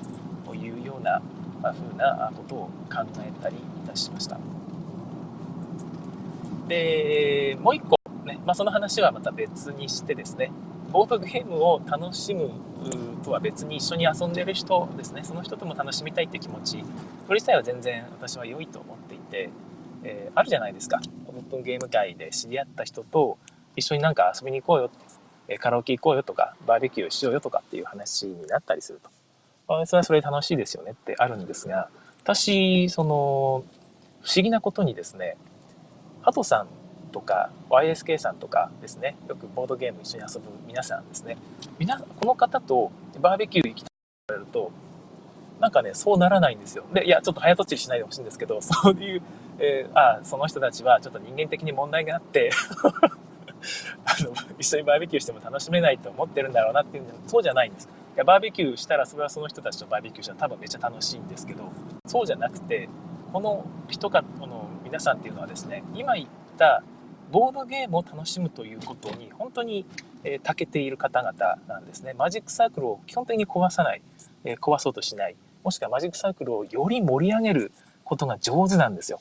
[0.54, 1.22] いうような
[1.62, 2.58] 風なことを
[2.92, 4.38] 考えたりいたしました。
[6.68, 10.50] で、もう一個ね、まあ、その話はまた別にしてですね、
[10.92, 12.50] ボードゲームを楽しむ
[13.24, 16.84] とは別に一緒に遊んでる人ですね、その人とも楽しみたいって気持ち、
[17.26, 19.50] それ自体は全然私は良いと思っていて、
[20.04, 21.00] えー、あるじゃないですか。
[21.26, 23.38] オープンゲーム界で知り合った人と
[23.76, 24.90] 一緒になんか遊びに行こうよ、
[25.48, 29.10] えカラオケ行こうよとか、バーベキューしようよとかっていう話になったりすると。
[29.66, 31.88] あそれはそれ楽しいですよねってあるんですが、
[32.22, 33.64] 私、その、
[34.22, 35.36] 不思議なことにですね、
[36.24, 36.68] ハトさん
[37.12, 41.36] とか YSK さんとかですね、よくボードゲーム一緒に遊ぶ皆さんですね、
[42.18, 43.92] この方とバーベキュー行きたいと
[44.28, 44.72] 言われると、
[45.60, 46.84] なんかね、そうならないんですよ。
[46.94, 49.22] で、いや、ちょっと早とちりしないでほしいんですけど、 そういう、
[49.58, 52.50] えー、あその人たちはちょっと人間的に問題があって
[54.06, 57.88] あの、一緒にバーベキューしても楽しめないと思ってるんだろうなっていうのそうじゃないんです。
[58.14, 61.64] いやバーベキューしたらそれはその人たちとバーベキューしたら多分めっちゃ楽しいんですけど
[62.06, 62.88] そうじゃなくて
[63.32, 66.82] この人かこの皆さんっていうのはですね今言った
[67.30, 69.86] ボードゲームを楽しむということに本当に、
[70.22, 72.12] え、長けている方々なんですね。
[72.12, 74.02] マジックサークルを基本的に壊さない、
[74.44, 75.36] え、壊そうとしない。
[75.64, 77.72] もしくはマジックサークルをより盛り上げる
[78.04, 79.20] ことが上手なんですよ。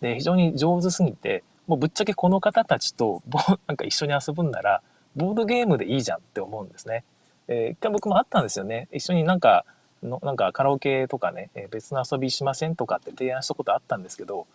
[0.00, 3.22] で非常に上手すぎてもうぶっちゃけこの方たちと
[3.66, 4.82] なんか一緒に遊ぶんなら
[5.16, 7.04] ボードゲームでいいじゃんって思うんですね。
[7.48, 8.88] えー、一回僕もあったんですよね。
[8.92, 9.64] 一緒になんか、
[10.02, 14.46] のなんかカラオケとかね、え別の遊びしませんとかって提案したことあったんですけど、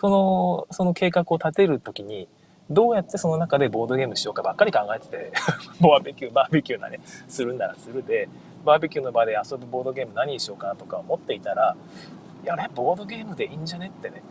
[0.00, 2.28] その、その計画を立てるときに、
[2.70, 5.32] どうやってその中でボードゲームしようかばっかり考えてて、
[5.80, 8.28] バーベキュー、バーベキューなね、するんならするで、
[8.64, 11.76] バーベキューの場で遊ぶボードゲーム何にしようかなとか思っていたら、
[12.42, 14.22] いやね、ボードゲームでいいんじゃねってね、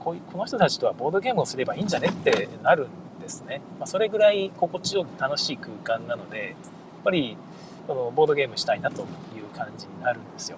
[0.00, 3.60] こういうこの人たちとはボードゲームをすればいいんじゃねってなるんですね。
[3.78, 6.56] まあ、それぐらい心地よく楽しい空間なので、やっ
[7.04, 7.36] ぱり
[7.86, 9.06] そのボードゲームしたいなという
[9.56, 10.56] 感じになるんですよ。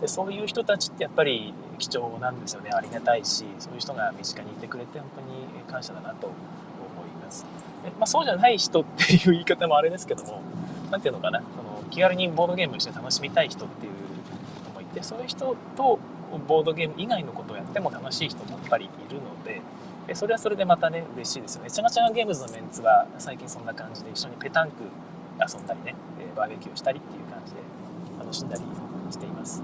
[0.00, 2.70] でそういう人たちってやっぱり貴重なんですよね。
[2.72, 7.44] ありがたいしそういう人が身近にいてくれて本当に感謝だなと思います。
[7.82, 10.42] で、まあ、そうじゃない人っていう言い方もあれですけども
[10.90, 11.40] 何ていうのかな。
[11.40, 13.92] その気軽にボードゲームして楽しみたい人っていう
[14.62, 15.98] 人もいてそういう人と
[16.46, 19.62] ボードゲーム以外のことをやっても楽しい人もやっぱりいるので
[20.06, 21.70] でそれはそれでまたね嬉しいですよね。
[21.70, 24.82] チャガチャガゲームズのメンツは最近そんな感じで一緒にペタンク
[25.40, 25.94] 遊んだりね
[26.36, 27.60] バーベキューしたりっていう感じで
[28.18, 28.62] 楽しんだり
[29.10, 29.62] しています。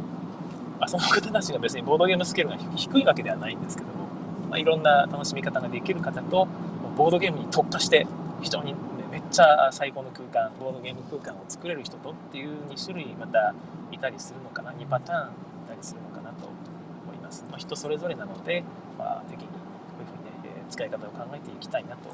[0.83, 4.09] まあ、その方たちが別にボードゲームスケールが低いわけではないんですけども、
[4.51, 6.49] まあ、いろんな楽しみ方ができる方と
[6.97, 8.05] ボードゲームに特化して
[8.43, 8.75] 非常に、
[9.13, 13.55] めっちゃ最高の空間ボードゲーム空間を作れる人とっていう2種類また
[13.93, 18.65] いたりするのかな2パターンいたりするのかなと思います、まあ、人それぞれなので、
[18.99, 19.55] まあ、適宜こ
[19.99, 22.09] ういうふうにね、え使い方を考えていきたいなと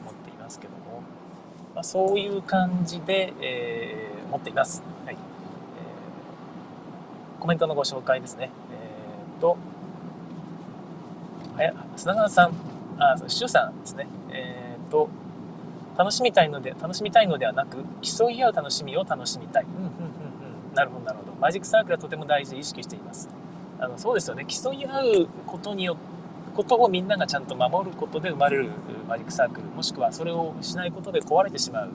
[0.00, 1.02] 思っていますけども
[1.74, 4.82] まあ、そういう感じで、えー、思っています。
[5.04, 5.33] はい。
[7.44, 8.50] えー、コメントのご紹介ですね。
[8.72, 9.56] えー、と、
[11.56, 12.52] はや、砂川さん、
[12.98, 14.06] あ、シュさんですね。
[14.30, 15.08] えー、と、
[15.96, 19.64] 楽しみたいので、楽しみたいのではなく、競い合う楽しみを楽しみたい。
[19.64, 19.88] うんうんうん
[20.70, 20.74] うん。
[20.74, 21.32] なるほど、なるほど。
[21.40, 23.28] マジックサークルはとても大事で意識しています。
[23.78, 24.44] あの、そうですよね。
[24.46, 26.14] 競い合うことによって、
[26.54, 28.70] ことをみんながちゃんと守ることで生まれる
[29.08, 31.90] マジックサークルもしくはそれをしないことで壊れてしまう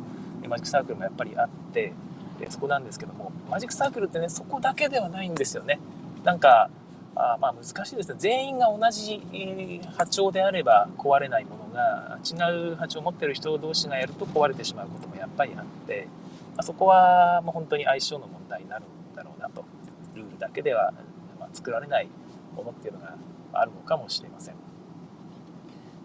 [0.48, 1.94] マジックサークルもやっぱりあって
[2.50, 5.80] そこなんですけどもマジックサークルってねそこだけではないんですよね。
[6.24, 6.70] なんか
[7.16, 8.16] あまあ難しいですね。
[8.18, 9.22] 全員が同じ
[9.98, 16.08] 波長であれば壊れないものが違う波長を持ってる人同士がやると壊れてしまうこともやっぱりあって、
[16.56, 19.66] まあ、そこはもう本当に相性の問題になるんだろうなと。
[20.16, 20.94] ルールだけでは、
[21.40, 22.10] まあ、作られない
[22.56, 23.16] ものっていうのが
[23.54, 24.56] あるのかもしれません。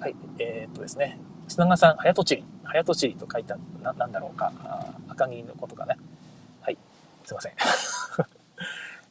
[0.00, 1.18] はいえー、っとですね。
[1.48, 2.44] 砂川さん早とちり。
[2.64, 4.52] 早とちりと書いたななんだろうか。
[5.08, 5.96] 赤木のことかね。
[7.24, 7.52] すいません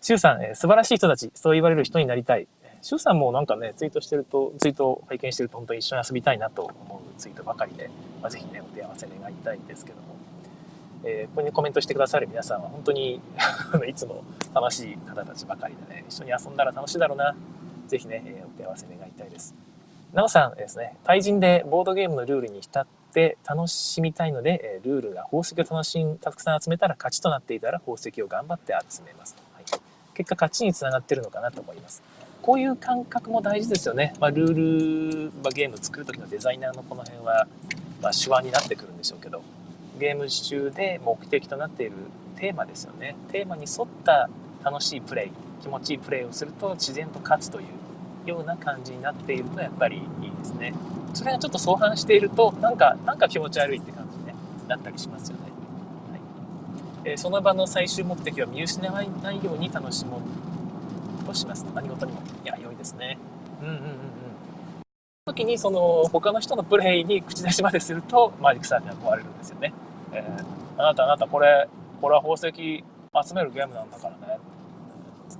[0.03, 2.45] シュウさん、えー、素晴らしい人たち、そう言われる人になりたい。
[2.81, 7.89] シュウさんもなんかね、ツイートしてると、ツイートを拝見してると、本当に一緒に遊びたいなと思うツイートばかりで、
[8.21, 10.17] まあ、ぜひね、お手合わせ願いたいんですけども、
[11.05, 13.21] えー、ここにコメントしてくださる皆さんは本当に
[13.87, 17.33] いつも楽しい方たちばかりでね、一緒に遊んだら楽しいだろうな。
[17.87, 19.55] ぜひね、えー、お手合わせ願いたいです。
[20.11, 23.02] なおさんですね、対人でボードゲームのルールに浸って
[23.47, 29.43] 楽しみたいので、ルールが宝石を楽しん、たくさん集めたら勝ちとなっていたら宝石を頑張って集めますと。
[29.53, 29.63] はい。
[30.13, 32.01] 結果勝ちにつながってるのかなと思います。
[32.41, 34.13] こういう感覚も大事ですよね。
[34.19, 37.47] まあ、ルール、まあ、ゲーム作る時のデザイナーのこの辺は、
[38.01, 39.41] まあ、手腕になってくるんでしょうけど、
[39.99, 41.93] ゲーム中で目的となっている
[42.37, 43.15] テーマですよね。
[43.31, 44.29] テーマに沿った
[44.63, 47.67] 楽しいプレイ、気持ちいいプレイをすると自然と勝つという
[48.25, 50.73] ような感じになっているとやっぱりいいですね。
[51.13, 54.35] それがちょっと相反していると、なんか、なんか気持ち悪いって感じに、ね、
[54.67, 55.43] なったりしますよね。
[55.43, 55.51] はい
[57.05, 60.21] えその場の最終目的を見失わないように楽しもう
[61.33, 61.65] とします。
[61.73, 62.21] 何事にも。
[62.43, 63.17] いや、良いですね。
[63.61, 63.93] うんうんうんうん。
[65.25, 69.73] 時にその他の人のプレイに口出しまでするとマジックサークルが壊れるんですよね。
[70.11, 71.67] えー、あなたあなたこれ、
[72.01, 74.39] これは宝石集めるゲームなんだからね。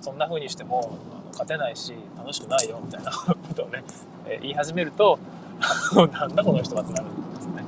[0.01, 0.97] そんな風にしても
[1.33, 3.83] 勝てないし楽しくないよみたいな ことをね、
[4.25, 5.19] え、言い始めると
[6.13, 7.63] なんだこの人はってなるんですね。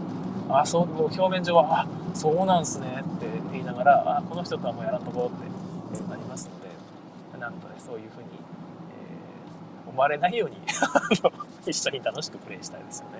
[0.49, 6.60] あ、そう、表面上は、あ、そうなんすねって言いながら、あ、この人とはもうやらんとこうってなりますの
[7.38, 8.28] で、なんとね、そういうふうに、
[9.86, 10.58] えー、思われないように
[11.65, 13.12] 一緒に楽しくプレイしたいですよね。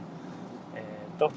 [0.76, 0.80] え
[1.16, 1.32] っ、と、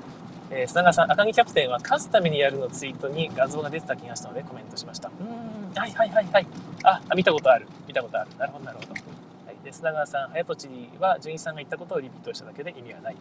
[0.50, 5.08] えー、砂川さん、赤木キャプテンは勝つためにやるのツイートに画像が出てた気がしたのでコメントしました。
[5.08, 6.46] うん、はいはいはいはい。
[6.84, 7.66] あ、見たことある。
[7.86, 8.30] 見たことある。
[8.38, 8.92] なるほどなるほど。
[8.92, 13.16] はい、で砂川さん、早とちは純一さんが言ったことをリピートしただけで意味はない。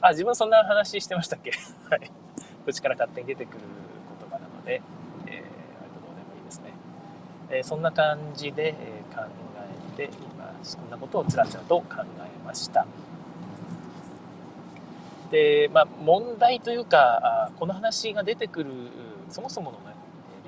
[0.00, 1.52] あ、自分そんな話してましたっけ？
[1.90, 2.10] はい。
[2.64, 3.60] 口から勝手に出てくる
[4.20, 4.82] 言葉なので、
[5.26, 5.40] えー、割
[5.94, 6.72] とどうでもいいですね。
[7.50, 9.24] えー、そんな感じで、えー、考
[9.94, 12.86] えていまそんなことをつらつらと考えました。
[15.30, 18.70] で、まあ、問題というか、あこの話が出てくる、
[19.28, 19.94] そもそもの、ね、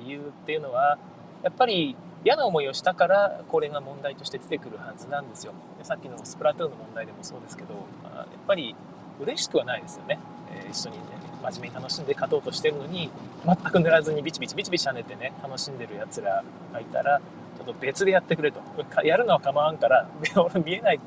[0.04, 0.98] 理由っていうのは、
[1.42, 5.53] やっぱり嫌な思いをしたからこれが問題として出てくるはずなんですよ。
[5.79, 5.85] で。
[5.85, 7.74] さっきのスプラトゥーンの問題でもそうですけど、
[8.05, 8.74] やっぱり
[9.20, 10.18] 嬉しくはないですよね、
[10.53, 11.03] えー、一緒にね
[11.42, 13.11] 真面目に楽しんで勝とうとしてるのに
[13.44, 17.20] 全く塗らずにビチビチビチビチ跳ねてね楽しんでるやつらがいたら
[17.57, 18.61] ちょっと別でやってくれと。
[19.05, 21.01] やるのは構わんから 俺見えない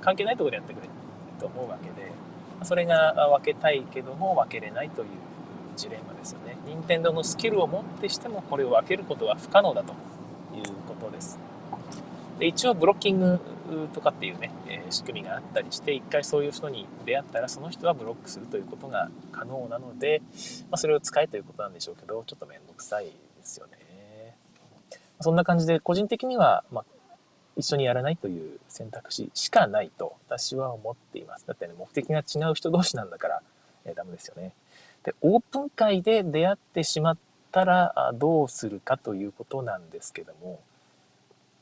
[0.00, 0.88] 関係ないとこでやってくれ
[1.38, 2.10] と思うわけで。
[2.62, 5.08] それが分けたいけども分けれないという
[5.80, 6.56] ジレンマですよね。
[6.66, 9.92] 任天堂のスキルをもってしてもこれを分けることは不可能だと
[10.54, 11.38] いうことです。
[12.38, 13.40] で一応ブロッキング
[13.92, 20.22] とかっていうね、え仕組みがあったりして一回そういう人に出会ったらその人はブロックするということが可能なので、
[20.70, 23.12] まあ、それを使えということなんでしょうけどちょっと面倒くさいで
[23.42, 24.34] すよね。
[25.20, 26.84] そんな感じで個人的には、まあ、
[27.56, 31.46] 一緒にやらないという選択肢しかないと私は思っています。
[31.46, 33.42] だってね目的が違う人同士なんだから、
[33.84, 34.52] えー、ダメですよね。
[35.04, 37.18] でオープン会で出会ってしまっ
[37.52, 40.60] たらどうするかということなんですけども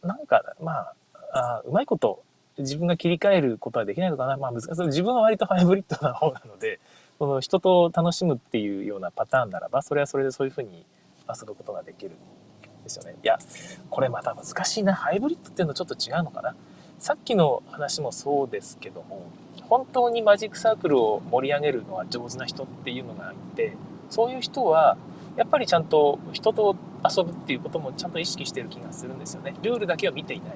[0.02, 0.94] なんかまあ
[1.32, 2.22] あうまいこと
[2.58, 4.36] 自分が切り替えることはできないのかな。
[4.36, 4.86] まあ難しい。
[4.86, 6.80] 自分は割とハイブリッドな方なので、
[7.18, 10.84] その人と楽しむっていうようなパターンならば、それはそれでそういうふうに
[11.28, 12.14] 遊ぶことができるん
[12.82, 13.14] ですよね。
[13.22, 13.38] いや、
[13.90, 14.94] これまた難しいな。
[14.94, 16.54] ハイブリッドっていうのはちょっと違うのかな。
[16.98, 19.30] さっきの話もそうですけども、
[19.68, 23.76] 本当にマジックサークルを盛り上げるのは上手な人っていうのがいて、
[24.10, 24.96] そういう人は、
[25.36, 29.54] やっぱりちゃんと人と遊ぶっていうこともちゃんと意識してる気がするんですよね。
[29.62, 30.50] ルールだけを見ていない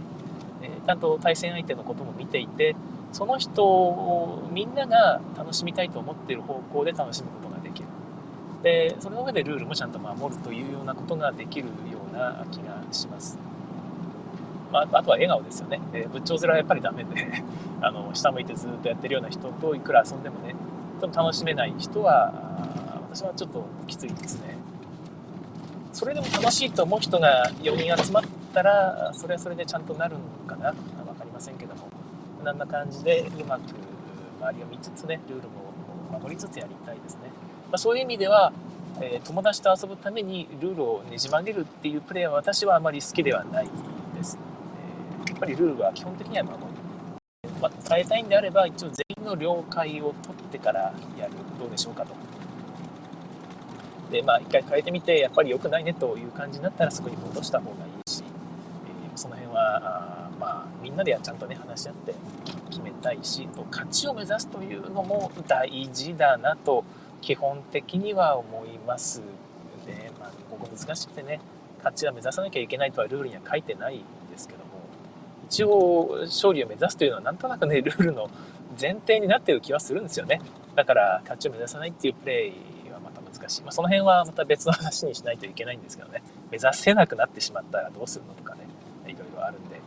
[0.62, 0.70] え。
[0.86, 2.74] ちゃんと対戦相手のことも見ていて
[3.12, 7.88] その人をみんなが楽しみたいと思ってる方向で楽しむことができる
[8.62, 11.72] でその上でルールもちゃんと守るというようなことができるよ
[12.10, 13.36] うな気がします、
[14.72, 17.10] まあ、あとは笑顔ですよね、え仏頂面はやっぱりダメで
[17.82, 20.54] あの下向いてずっとやってるような人といくら遊んでもね
[21.00, 22.32] ちょっと楽しめない人は
[23.12, 24.56] 私はちょっときついですね。
[25.92, 28.22] それでも楽しいと思う人が4人集まっ
[28.54, 31.88] たら、それはそれでちゃんとなるのかな分かりませんけども、
[32.42, 33.60] こんな感じでうまく
[34.40, 37.24] 周りを見つつね、ルールも守りつつやりたいですね。
[37.70, 38.52] まあ、そういう意味では、
[39.00, 43.68] え、友達と遊ぶためにルールをねじ曲げるっていうプレーは私はあまり好きではない
[44.14, 44.38] です。
[45.42, 46.62] ぱりルールは基本的には守る。
[47.60, 51.32] まあ、変えたいんであれば、一応全員の了解を取ってからやる。
[51.58, 52.14] どうでしょうかと。
[54.12, 62.14] で、まあ、一回変えてみて、やっぱり良くないねという感じになったら、そこに戻した方がいいし、えー、その辺は、あまあ、みんなでちゃんとね、話し合って
[62.70, 66.84] 決めたいし、と勝ちを目指すというのも大事だなと、
[67.20, 69.22] 基本的には思います
[69.86, 71.40] で、まあ、ここ難しくてね、
[71.78, 74.04] 勝ちは目指さなきゃいけないとはルールには書いてない、
[75.52, 78.30] 一応勝利を目指すというのはなんとなくね、ルールの
[78.80, 80.40] 前提になっている気はするんですよね。
[80.74, 83.62] だから勝ちを目指さないっていうプレーはまた難しい。
[83.62, 88.62] まあ、その辺はまた別の話にしないといけないんですけどね、目指せなくなってしまったらどうするのとかね、
[89.06, 89.78] いろいろあるんで、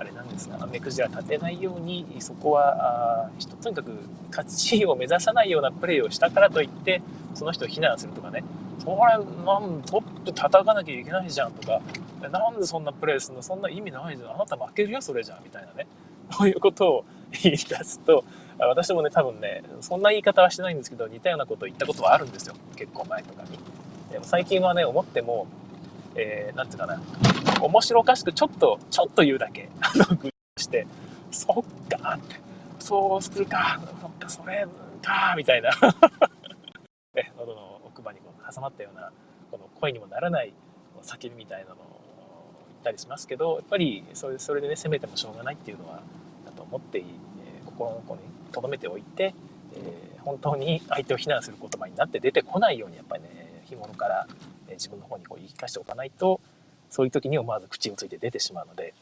[0.00, 3.30] あれなんですが、目くじら立てないように、そこは、あ
[3.62, 3.92] とにかく
[4.30, 7.02] 勝ちを目指さないようなプレーをしたからといって、
[7.34, 8.42] その人を非難するとかね、
[8.80, 11.80] それ、なんトップ叩かなきゃいけないじゃんとか、
[12.28, 13.42] なんでそんなプレーするの？
[13.42, 14.30] そんな意味ないじゃん。
[14.34, 15.44] あなた負けるよ、それじゃん。
[15.44, 15.86] みたいなね。
[16.30, 17.04] そういうことを
[17.42, 18.24] 言い出すと、
[18.58, 22.54] 私もね、多分ね、そんな言い方はしてないんですけど、似たようなことを言ったことはあるんですよ。
[22.76, 23.58] 結構前とかに。
[24.10, 25.46] でも最近はね、思っても、
[26.14, 27.00] えー、ていうかな、
[27.60, 30.86] 面白おかしくちょっと、ちょっと言うだけ、あの、グして、
[31.30, 32.36] そっか、って
[32.78, 34.66] そうするか、そっか、それ
[35.02, 35.70] か、みたいな。
[37.38, 39.10] 喉の奥歯にこう挟まったような、
[39.50, 40.52] この声にもならない
[41.02, 41.93] 叫びみたいなのを
[42.84, 46.02] ったりしますけど、やっぱりそれそれでね、責めてもしょうがないっていうのは、
[46.44, 47.04] だと思って、えー、
[47.64, 48.20] 心の子に
[48.52, 49.34] 留めておいて、
[49.72, 54.28] えー、本当に相手を非難する言葉になって出てこないように、やっぱりね、日頃から
[54.70, 56.40] 自分の方にこう言い聞かせておかないと、
[56.90, 58.92] そういう時に思わず口をついて出てしまうので、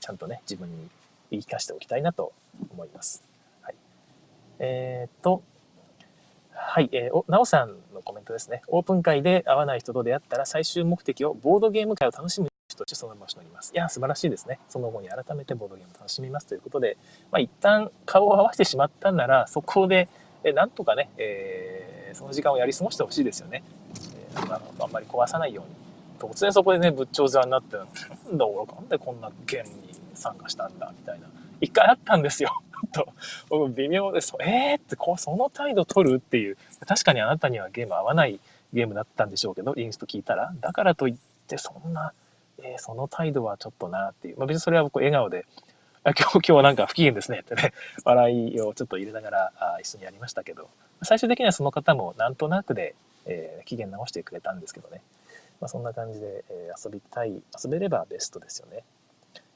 [0.00, 0.88] ちゃんとね、自分に
[1.30, 2.32] 言い聞かせておきたいなと
[2.70, 3.22] 思います。
[3.60, 3.74] はい。
[4.58, 5.42] えー、っと、
[6.54, 8.62] はい、えー、お、なおさんのコメントですね。
[8.68, 12.47] オープン会で会わない人と出会ったら最終目的をボードゲーム会を楽しむ
[12.88, 13.72] 人としてその場所にいます。
[13.74, 14.58] いや、素晴らしいですね。
[14.68, 16.96] その後に改めてボードゲーム楽しみますということで、
[17.30, 20.08] まあ一旦顔を合わせてしまったんなら、そこで、
[20.44, 23.62] えなんとかね、えー、その時間をやり過ごしてほしいですよね。
[24.34, 25.76] えー、あのあんまり壊さないように。
[26.18, 31.26] 突然そこでね、仏頂面になって、なんだ俺、なんでこんなゲームに参加したんだ、みたいな。
[31.60, 32.60] 一回あったんですよ。
[32.92, 33.08] と、
[33.48, 34.32] 僕微妙です。
[34.40, 36.56] えーって、こう、その態度取るっていう。
[36.86, 38.40] 確かにあなたにはゲーム合わない
[38.72, 40.52] ゲームだったんでしょうけど、インスト聞いたら。
[40.60, 42.12] だからといって、そんな、
[42.62, 44.38] えー、その態度はちょっとなっていう。
[44.38, 45.46] まあ別にそれは僕笑顔で、
[46.04, 47.72] あ今日、 今日はなんか不機嫌ですねってね、
[48.04, 50.68] 笑いをちょっと入れながらあ一緒にやりましたけど、
[51.02, 52.94] 最終的にはその方もなんとなくで、
[53.26, 55.02] えー、機嫌直してくれたんですけどね。
[55.60, 58.84] まあ、そんな感じで、えー、遊びたい、遊べればベストですよね。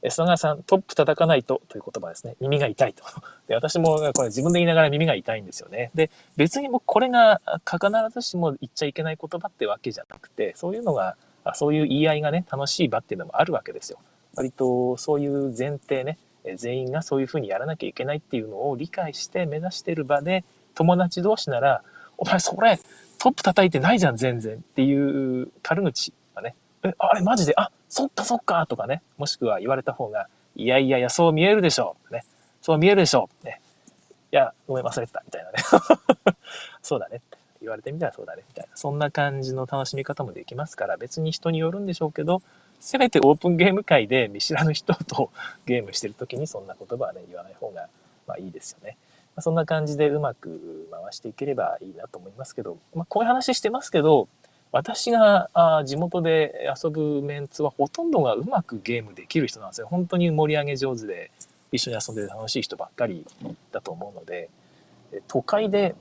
[0.03, 2.35] え砂川さん、トップ叩かないとという言葉ですね。
[2.41, 3.05] 耳が痛いと。
[3.47, 5.93] で私もこれ自分で言いながら耳が痛いんですよね。
[5.95, 11.17] で、別に僕これが必ずしも言っちゃいけない言葉ってわけじゃなくて、そういうのが、
[11.55, 13.99] そういう言い合いがね、楽しい場っていうのもあるわけですよ。
[14.35, 16.19] 割とそういう前提ね、
[16.57, 21.83] 全員がそういうふうにやらなきゃいけないっていうのを理解して目指してる場で、友達同士なら、
[22.19, 22.79] お前それ、
[23.19, 32.13] トップ叩いてないじゃん、全然っていう軽口がね、え、あれマジで、あ、そっかそっかとかね、もしくは言われた方が、いやいやいや、そう見えるでしょう。
[32.13, 32.25] ね。
[32.61, 33.47] そう見えるでしょう。
[33.47, 33.61] ね。
[34.33, 35.23] いや、ごめん、忘れてた。
[35.25, 35.59] みたいなね。
[36.83, 37.21] そうだね。
[37.63, 38.43] 言われてみたらそうだね。
[38.47, 38.77] みたいな。
[38.77, 42.43] そんな感じの楽しみ方もできますから、別に人によるんでしょうけど、
[42.81, 45.31] せめてオープンゲーム界で見知らぬ人と
[45.67, 47.89] ゲームしてる時にそんな言葉はね、言わない方が、
[48.27, 48.97] まあいいですよね。
[49.41, 54.29] そんな感じでうまく回していければいいなと思いますけど、まあ、こういう話してますけど、
[54.73, 59.87] 私があ地元で遊ぶメンツはほとんどがうまくゲームできる人なんですよ。
[59.87, 61.31] 本当に盛り上げ上手で、
[61.73, 63.25] 一緒に遊んで楽しい人ばっかり
[63.71, 64.51] だと思うので、
[65.29, 65.95] 都会で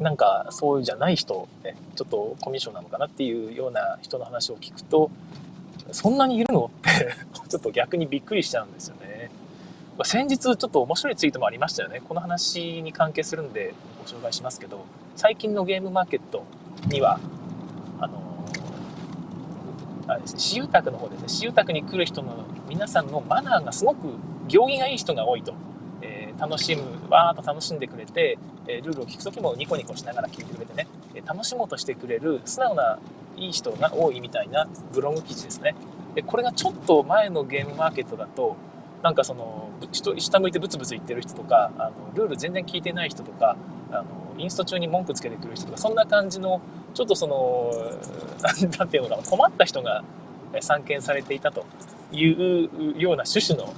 [0.00, 5.10] なんかそうじゃない人、ね、ちょっとコミュ障なのかなっていうような人の話を聞くと、
[5.92, 6.70] そんなにいるの？
[6.78, 7.14] って
[7.48, 9.30] ちょっと逆にびっくりしちゃうんですよね。
[9.98, 12.00] ま先日ちょっと面白いツイートもありましたよね。
[12.08, 14.86] この話に関係するんでご紹介しますけど、
[15.16, 16.44] 最近のゲームマーケット
[16.86, 17.20] には、
[18.00, 18.22] あの、
[20.06, 22.32] あれですね、私有宅の方ですね、私有宅に来る人の
[22.70, 23.98] 皆さんのマナーがすごく
[24.48, 25.52] 行儀がいい人が多いと。
[26.40, 28.38] 楽しむ、わーっと楽しんでくれて、
[28.76, 32.98] え、ルールを聞くときもニコニコしながら聞いてくれてね、え楽しもうとしてくれる素直な
[33.36, 35.74] いい人が多いみたいなブログ記事ですね。
[36.14, 38.56] で、これがちょっと前のゲームマーケットだと、
[39.02, 39.68] なんかその、
[40.18, 43.56] 下向いてブツブツ言ってる人とか、あのルール全然聞いてない人とか、
[43.90, 44.04] あの
[44.38, 46.60] インスト中に文句つけてくる人とかそんな感じの
[46.94, 47.72] ちょっとその
[48.78, 50.02] 何ていうのかな困った人が
[50.60, 51.64] 散見されていたと
[52.12, 53.72] いうような趣旨の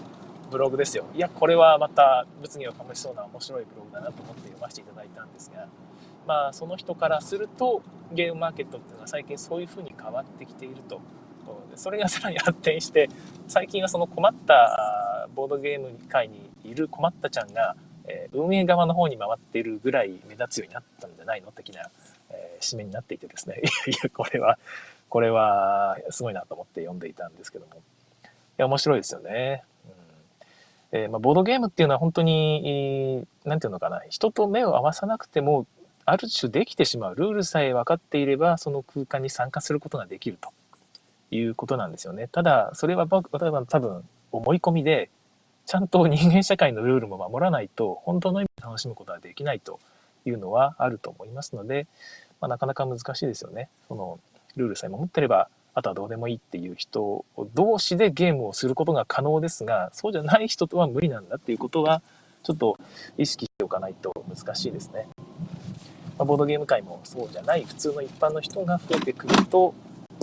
[0.52, 1.06] ブログですよ。
[1.14, 5.66] いや、これはまた物議を醸しそうな面白いブログだなと思って読ませていただいたんですが、
[6.26, 7.82] まあ、その人からすると、
[8.12, 11.00] ゲームマーケットっていうのは最近そういうふうに変わってきていると。
[11.74, 13.08] それがさらに発展して、
[13.48, 17.74] 最近はその困ったボードゲーム界にいる困ったちゃんが、
[18.06, 21.88] え運営側の方に回っているぐらい目立つようになったんじゃないの的な、
[22.30, 24.58] えー、締めになっていてですね、い やいや、これは、
[25.08, 27.78] これはすごいなと思って読んでいたんですけども、い
[28.58, 29.64] や、面白いですよね。
[30.92, 35.66] えー、まあ、ボードゲームっていうのは本当に、何て言うのかな、人と目を合わさなくても、
[36.04, 37.14] ある種できてしまう。
[37.14, 40.50] ルールさえ分かっていれば、その空間に参加することができると
[41.30, 42.28] いうことなんですよね。
[42.28, 45.10] ただ、それは僕、例えば多分、思い込みで、
[45.64, 49.78] ちゃんと人間社会のルールも守らないと、本当の意味で楽しむことはできないと
[50.26, 51.86] いうのはあると思いますので、
[52.40, 53.68] まあ、なかなか難しいですよね。
[53.88, 54.18] その、
[54.56, 62.02] ルールさえ守ってれば、あとはどうでもいいっていう人同士でゲームをすることが可能ですが、そうじゃない人とは無理なんだっていうことは、
[62.42, 62.76] ちょっと
[63.16, 65.08] 意識しておかないと難しいですね。
[66.18, 69.74] まあ、ボードゲーム界もそうじゃない普通の一般の人が増えてくると、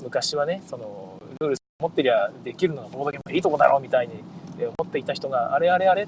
[0.04, 4.14] 昔はね、その、ルール持ってりゃできるのがボードゲームのいいとこだろうみたいに
[4.58, 6.08] 思っていた人が、あれあれあれ、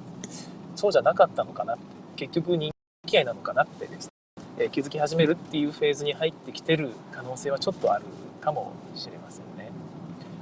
[0.75, 1.77] そうじゃなかったのかな。
[2.15, 2.71] 結局人
[3.07, 4.09] 気合いなのかなってです
[4.57, 8.05] ね、気づき始めるっていうフェーズに入ってきてる可能性はちょっとある
[8.41, 9.71] かもしれませんね。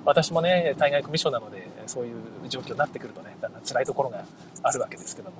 [0.06, 2.16] 私もね、対外コミッションなので、そういう
[2.48, 4.24] 状況になってくるとね、だんだん辛いところが
[4.64, 5.38] あるわけですけども、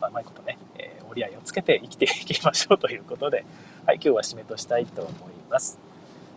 [0.00, 3.44] まあ、うまいことね、えー、折り合いをつけて生きていきましょうということで、
[3.84, 5.12] はい、今日は締めとしたいと思い
[5.50, 5.78] ます。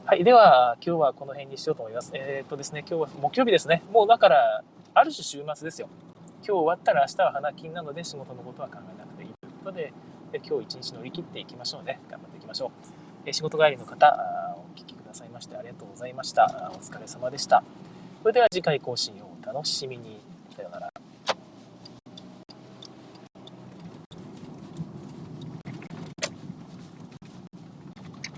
[0.05, 2.11] はい、では、今日はこの辺にしようと思います。
[2.13, 3.83] えー、っとですね、今日は木曜日ですね。
[3.91, 4.63] もうだから、
[4.93, 5.87] ある種週末ですよ。
[6.45, 9.93] 今日終わったら明日は花金なので仕事のことは考えなくていいということで、
[10.45, 12.01] 今日一日乗り切っていきましょうね。
[12.09, 12.71] 頑張っていきましょう。
[13.25, 14.17] え仕事帰りの方、
[15.33, 16.71] ましてありがとうございました。
[16.73, 17.63] お疲れ様でした。
[18.21, 20.21] それでは次回更新をお楽しみに。
[20.55, 20.93] さようなら。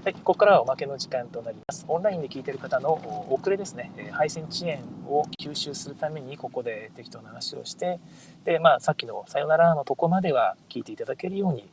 [0.05, 1.83] はい、ここからはおまけの時間となります。
[1.87, 7.99] オンラインで聞いている方の遅れですね、配線遅延を吸収するためにここで適当な話をして、
[8.45, 11.67] で、まあ、さっきのさよならのとこまでは聞いていただけるように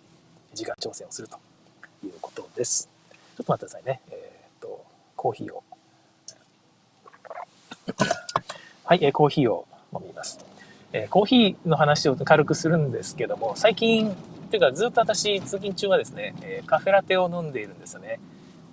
[0.55, 1.39] 時間調整をすると
[2.05, 2.89] いうことです。
[3.37, 4.01] ちょっと待ってくださいね。
[4.11, 4.32] えー
[5.23, 5.63] コーヒーを。
[8.83, 10.45] はい、えー、コーヒーを飲みます。
[10.93, 14.15] え、コーヒーの話を軽くするんですけども、最近、っ
[14.51, 18.19] ていうかずっと私、通勤中はですね、え、カフェラテを飲んでいるんですよね。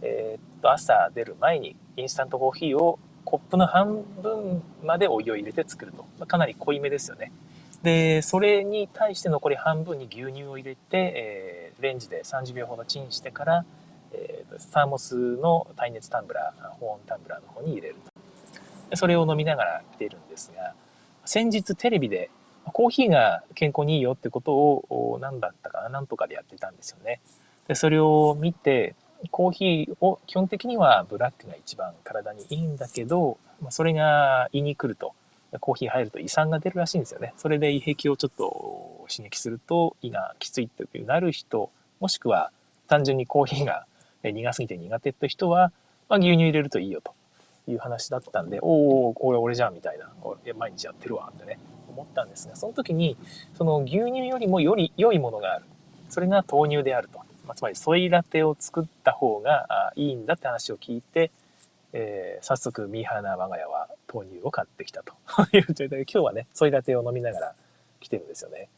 [0.02, 6.04] えー、っと、朝出る前にインスタントコーヒーをコップの半分までお湯を入れて作ると。
[6.18, 7.32] ま、かなり濃いめですよね。
[7.84, 13.66] で、それに対して残り半分に牛乳を入れて、えー、レンジで30秒ほどチンしてから、
[14.14, 17.96] えー、サーモスの耐熱タンブラー、保温タンブラーの方に入れる
[18.92, 18.98] と。
[18.98, 20.74] それを飲みながら来ているんですが、
[21.26, 22.32] 先日テレビで
[22.72, 27.22] コーヒーが健康にいいよってことを何だったかな、なんとかでやってたんですよね。
[27.68, 28.96] で、それを見て、
[29.32, 35.14] コーヒーを基本的にはブラックが一番体にいいんだけど、まそれが胃に来ると、
[35.60, 37.34] コーヒー入ると胃酸が出るらしいんですよね。
[37.38, 42.52] それで胃壁をちょっと刺激すると胃がきついというなる人、もしくは
[42.88, 43.86] 単純にコーヒーが
[44.24, 45.72] 苦すぎて苦手って人は、
[46.10, 47.14] まあ、牛乳入れるといいよと
[47.68, 50.10] いう話だったんで、おお、これ俺じゃんみたいな、
[50.56, 51.60] 毎日やってるわってね、
[51.90, 53.18] 思ったんですが、その時に、
[53.58, 55.66] その牛乳よりもより良いものがある。
[56.10, 57.20] それが豆乳であると。
[57.46, 61.32] まあ、つまり、ソイラテを作った方がいいんだって話を聞いて、
[61.94, 65.14] えー、早速、ミーハーな我が家は豆乳を買ってきたと
[65.58, 67.56] いう状態で、今日はね、ソイラテを飲みながら
[68.00, 68.70] 来てるんですよね。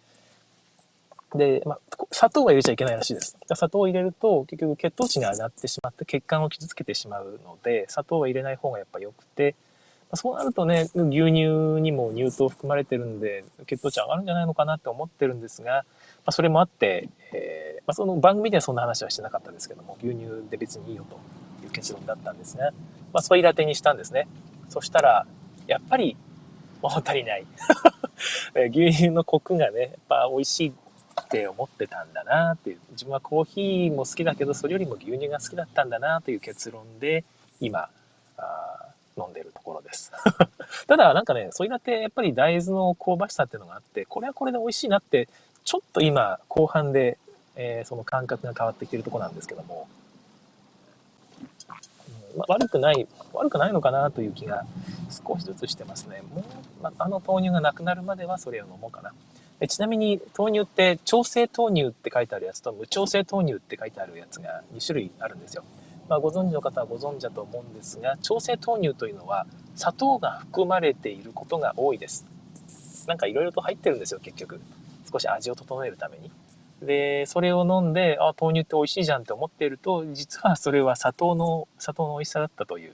[1.36, 1.80] で、まあ、
[2.12, 3.38] 砂糖は入れちゃいけないらしいです。
[3.54, 9.56] 砂糖を入れると結局血糖値が上がってしまって血管を傷つけてしまうので、砂糖は入れない方がやっぱ良くて、
[10.12, 15.84] まあ、そうなるとね、牛乳にも乳糖含まれてるんで、血糖値上がるんじゃないのかなって思ってるんですが、ま
[16.26, 21.18] あ、それもあって、えー、まあ、その番組ではそんな話はしてなかったんですけども、牛乳で別にいいよと
[21.66, 22.72] いう結論だったんですが、
[23.14, 24.28] まあ、ソイラテにしたんですね。
[24.68, 25.26] そしたら、
[25.68, 26.18] やっぱり
[26.82, 27.46] 物足りない。
[28.70, 30.74] 牛乳のコクがね、やっぱ美味しい
[31.20, 32.80] って思ってたんだなっていう。
[32.92, 37.24] 自分はコーヒーも好きだけどそれよりも牛乳が好きだったんだなという結論で
[37.60, 37.90] 今
[38.38, 38.86] あ
[39.18, 40.12] 飲んでるところです。
[40.88, 45.28] ただなんかねそれだってやっぱり大豆の香ばしさっていうのがあってこれはこれで美味しいなって
[45.64, 47.18] ちょっと今後半で、
[47.56, 50.02] えー、その感覚が変わってきてるとこなんですけども、うん
[52.38, 54.66] ま悪くない悪くないのかなという気が
[55.10, 56.22] 少しずつしてますね。
[56.34, 56.44] もう、
[56.84, 59.14] まあの豆乳がなくなるまではそれを飲もうかな。
[59.62, 65.64] えちなみに豆乳って調整豆乳って書いてあるやつと無調整豆乳って書いてあるやつが2種類あるんですよ。
[66.10, 69.46] まあ、ご存知の方はご存知だと思うんですが調整豆乳というのは
[69.76, 72.26] 砂糖が含まれていることが多いです。
[73.08, 74.60] なんかいろいろと入ってるんですよ結局
[75.12, 76.32] 少し味を整えるために。
[76.82, 82.94] でそれを飲んであ豆乳って美味しいじゃんって思っていると実はそれは砂糖の砂糖の美味しさだったという、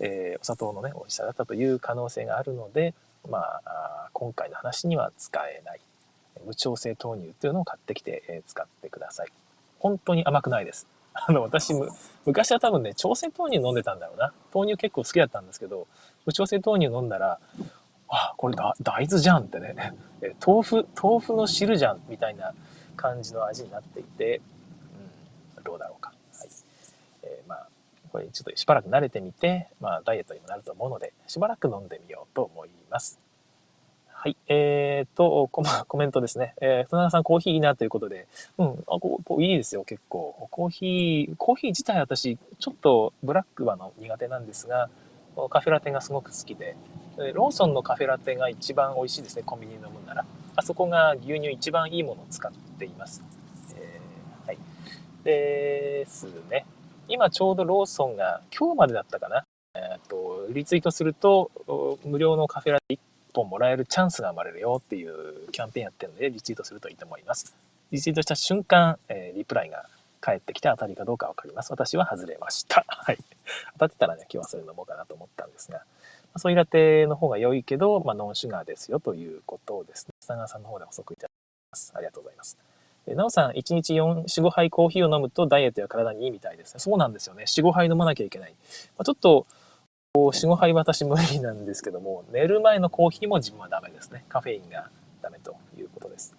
[0.00, 2.92] えー、お砂糖のね美味しさだったという可能性があるので
[3.30, 5.80] まあ今回の話には使えない
[6.46, 9.28] 無調整豆乳っていうのを買ってきて、え使ってください。
[9.78, 10.86] 本当に甘くないです。
[11.14, 11.72] あの、私、
[12.26, 14.32] 昔は多分ね、調整豆乳飲んでたんだろうな。
[14.52, 15.86] 豆乳結構好きだったんですけど、
[16.26, 17.38] 無調整豆乳飲んだら、
[18.08, 19.94] あ、これだ大豆じゃんってね、
[20.44, 22.52] 豆腐、豆腐の汁じゃんみたいな
[22.96, 24.40] 感じの味になっていて、
[25.56, 26.12] うん、どうだろうか。
[26.36, 26.48] はい。
[27.22, 27.68] えー、まあ、
[28.10, 33.23] これちょっとしばらく慣れてみて、まあ、ダイエットにもなると思うので、しばらく飲んでみようと思います。
[34.24, 34.38] はい。
[34.48, 36.54] えー、と、コ コメントですね。
[36.58, 40.48] えー、船田さんコーヒーいいなということで、うん、あここいいですよ、結構。
[40.50, 44.88] コーヒー、コーヒー自体私、ちょっとブラックはの苦手なんですが、
[45.50, 46.74] カフェラテがすごく好きで、
[47.34, 50.24] ローソンのカフェラテが一番美味しいですね、コンビニ飲むなら。
[50.56, 53.22] あそこが牛乳一番いいものを使っています。
[53.76, 54.58] えー、はい。
[55.22, 56.64] ですね。
[57.08, 59.44] 今ちょうどローソンが、今日までだったかな。
[59.74, 61.50] えっ、と、リツイートすると、
[62.06, 62.98] 無料のカフェラテ1
[63.34, 67.54] 本もらえるチャンスが生まれるよっていうキャンペーンやってるので、リツイートするといいと思います。
[67.90, 69.86] リツイートした瞬間、えー、リプライが
[70.20, 71.70] 返ってきて当たりかどうかわかります。
[71.70, 72.84] 私は外れました。
[72.88, 73.18] はい。
[73.74, 75.82] 当たってたらね、今日はそれ飲もうかなと思ったんですが、
[76.36, 80.14] ソイラテの方が良いけど、まあ、ノンシュガーですよということをですね。
[80.20, 81.30] 砂川さんの方で補足いただき
[81.70, 81.92] ます。
[81.94, 82.58] ありがとうございます。
[83.06, 86.80] なおさん、1日4、4、5杯コーヒーを飲むとダイエットや体にいいみたいですね。
[86.80, 87.44] そうなんですよね。
[87.44, 88.54] 4、5杯飲まなきゃいけない。
[88.96, 89.46] まあ、ちょっと、
[90.16, 94.24] 4、5杯私無理なんですけども、寝る前のコーヒーも自分はダメですね。
[94.28, 94.88] カフェインが
[95.20, 96.36] ダメということです。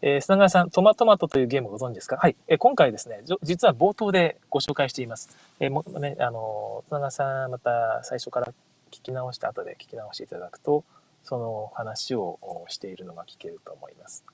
[0.00, 2.18] えー、砂川さん、トマトマトというゲームご存知ですか？
[2.18, 2.36] はい。
[2.46, 5.36] えー、今回ですね、実は冒頭でご紹介しています。
[5.58, 8.52] えー、もね、あの、砂川さん、また最初から
[8.92, 10.84] 聞き直した後で聞き直していただくと、
[11.24, 12.38] その話を
[12.68, 14.24] しているのが聞けると思います。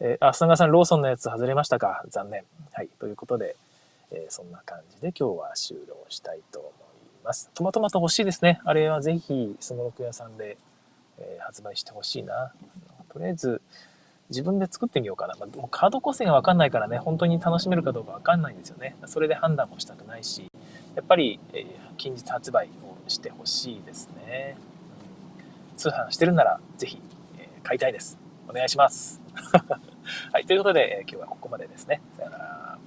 [0.00, 2.04] えー、あ、砂川さん、ローソンのやつ外れましたか？
[2.10, 2.44] 残念。
[2.74, 2.88] はい。
[3.00, 3.56] ということで、
[4.10, 6.81] えー、そんな感じで今日は終了したいと思います。
[7.54, 8.60] トマトマト欲しいですね。
[8.64, 10.58] あれはぜひ、すごろく屋さんで、
[11.18, 12.52] えー、発売してほしいな。
[13.12, 13.60] とりあえず、
[14.30, 15.36] 自分で作ってみようかな。
[15.38, 18.96] まあ、カード構成がわかんないからね、本当に楽しめるかどうかわかんないんですよね。
[19.06, 20.50] それで判断もしたくないし、
[20.96, 21.66] やっぱり、えー、
[21.96, 24.56] 近日発売をしてほしいですね。
[25.76, 27.00] 通販してるなら、ぜひ、
[27.38, 28.18] えー、買いたいです。
[28.48, 29.20] お願いします。
[30.32, 32.00] はい、ということで、えー、今日はここまでですね。
[32.16, 32.78] さよなら。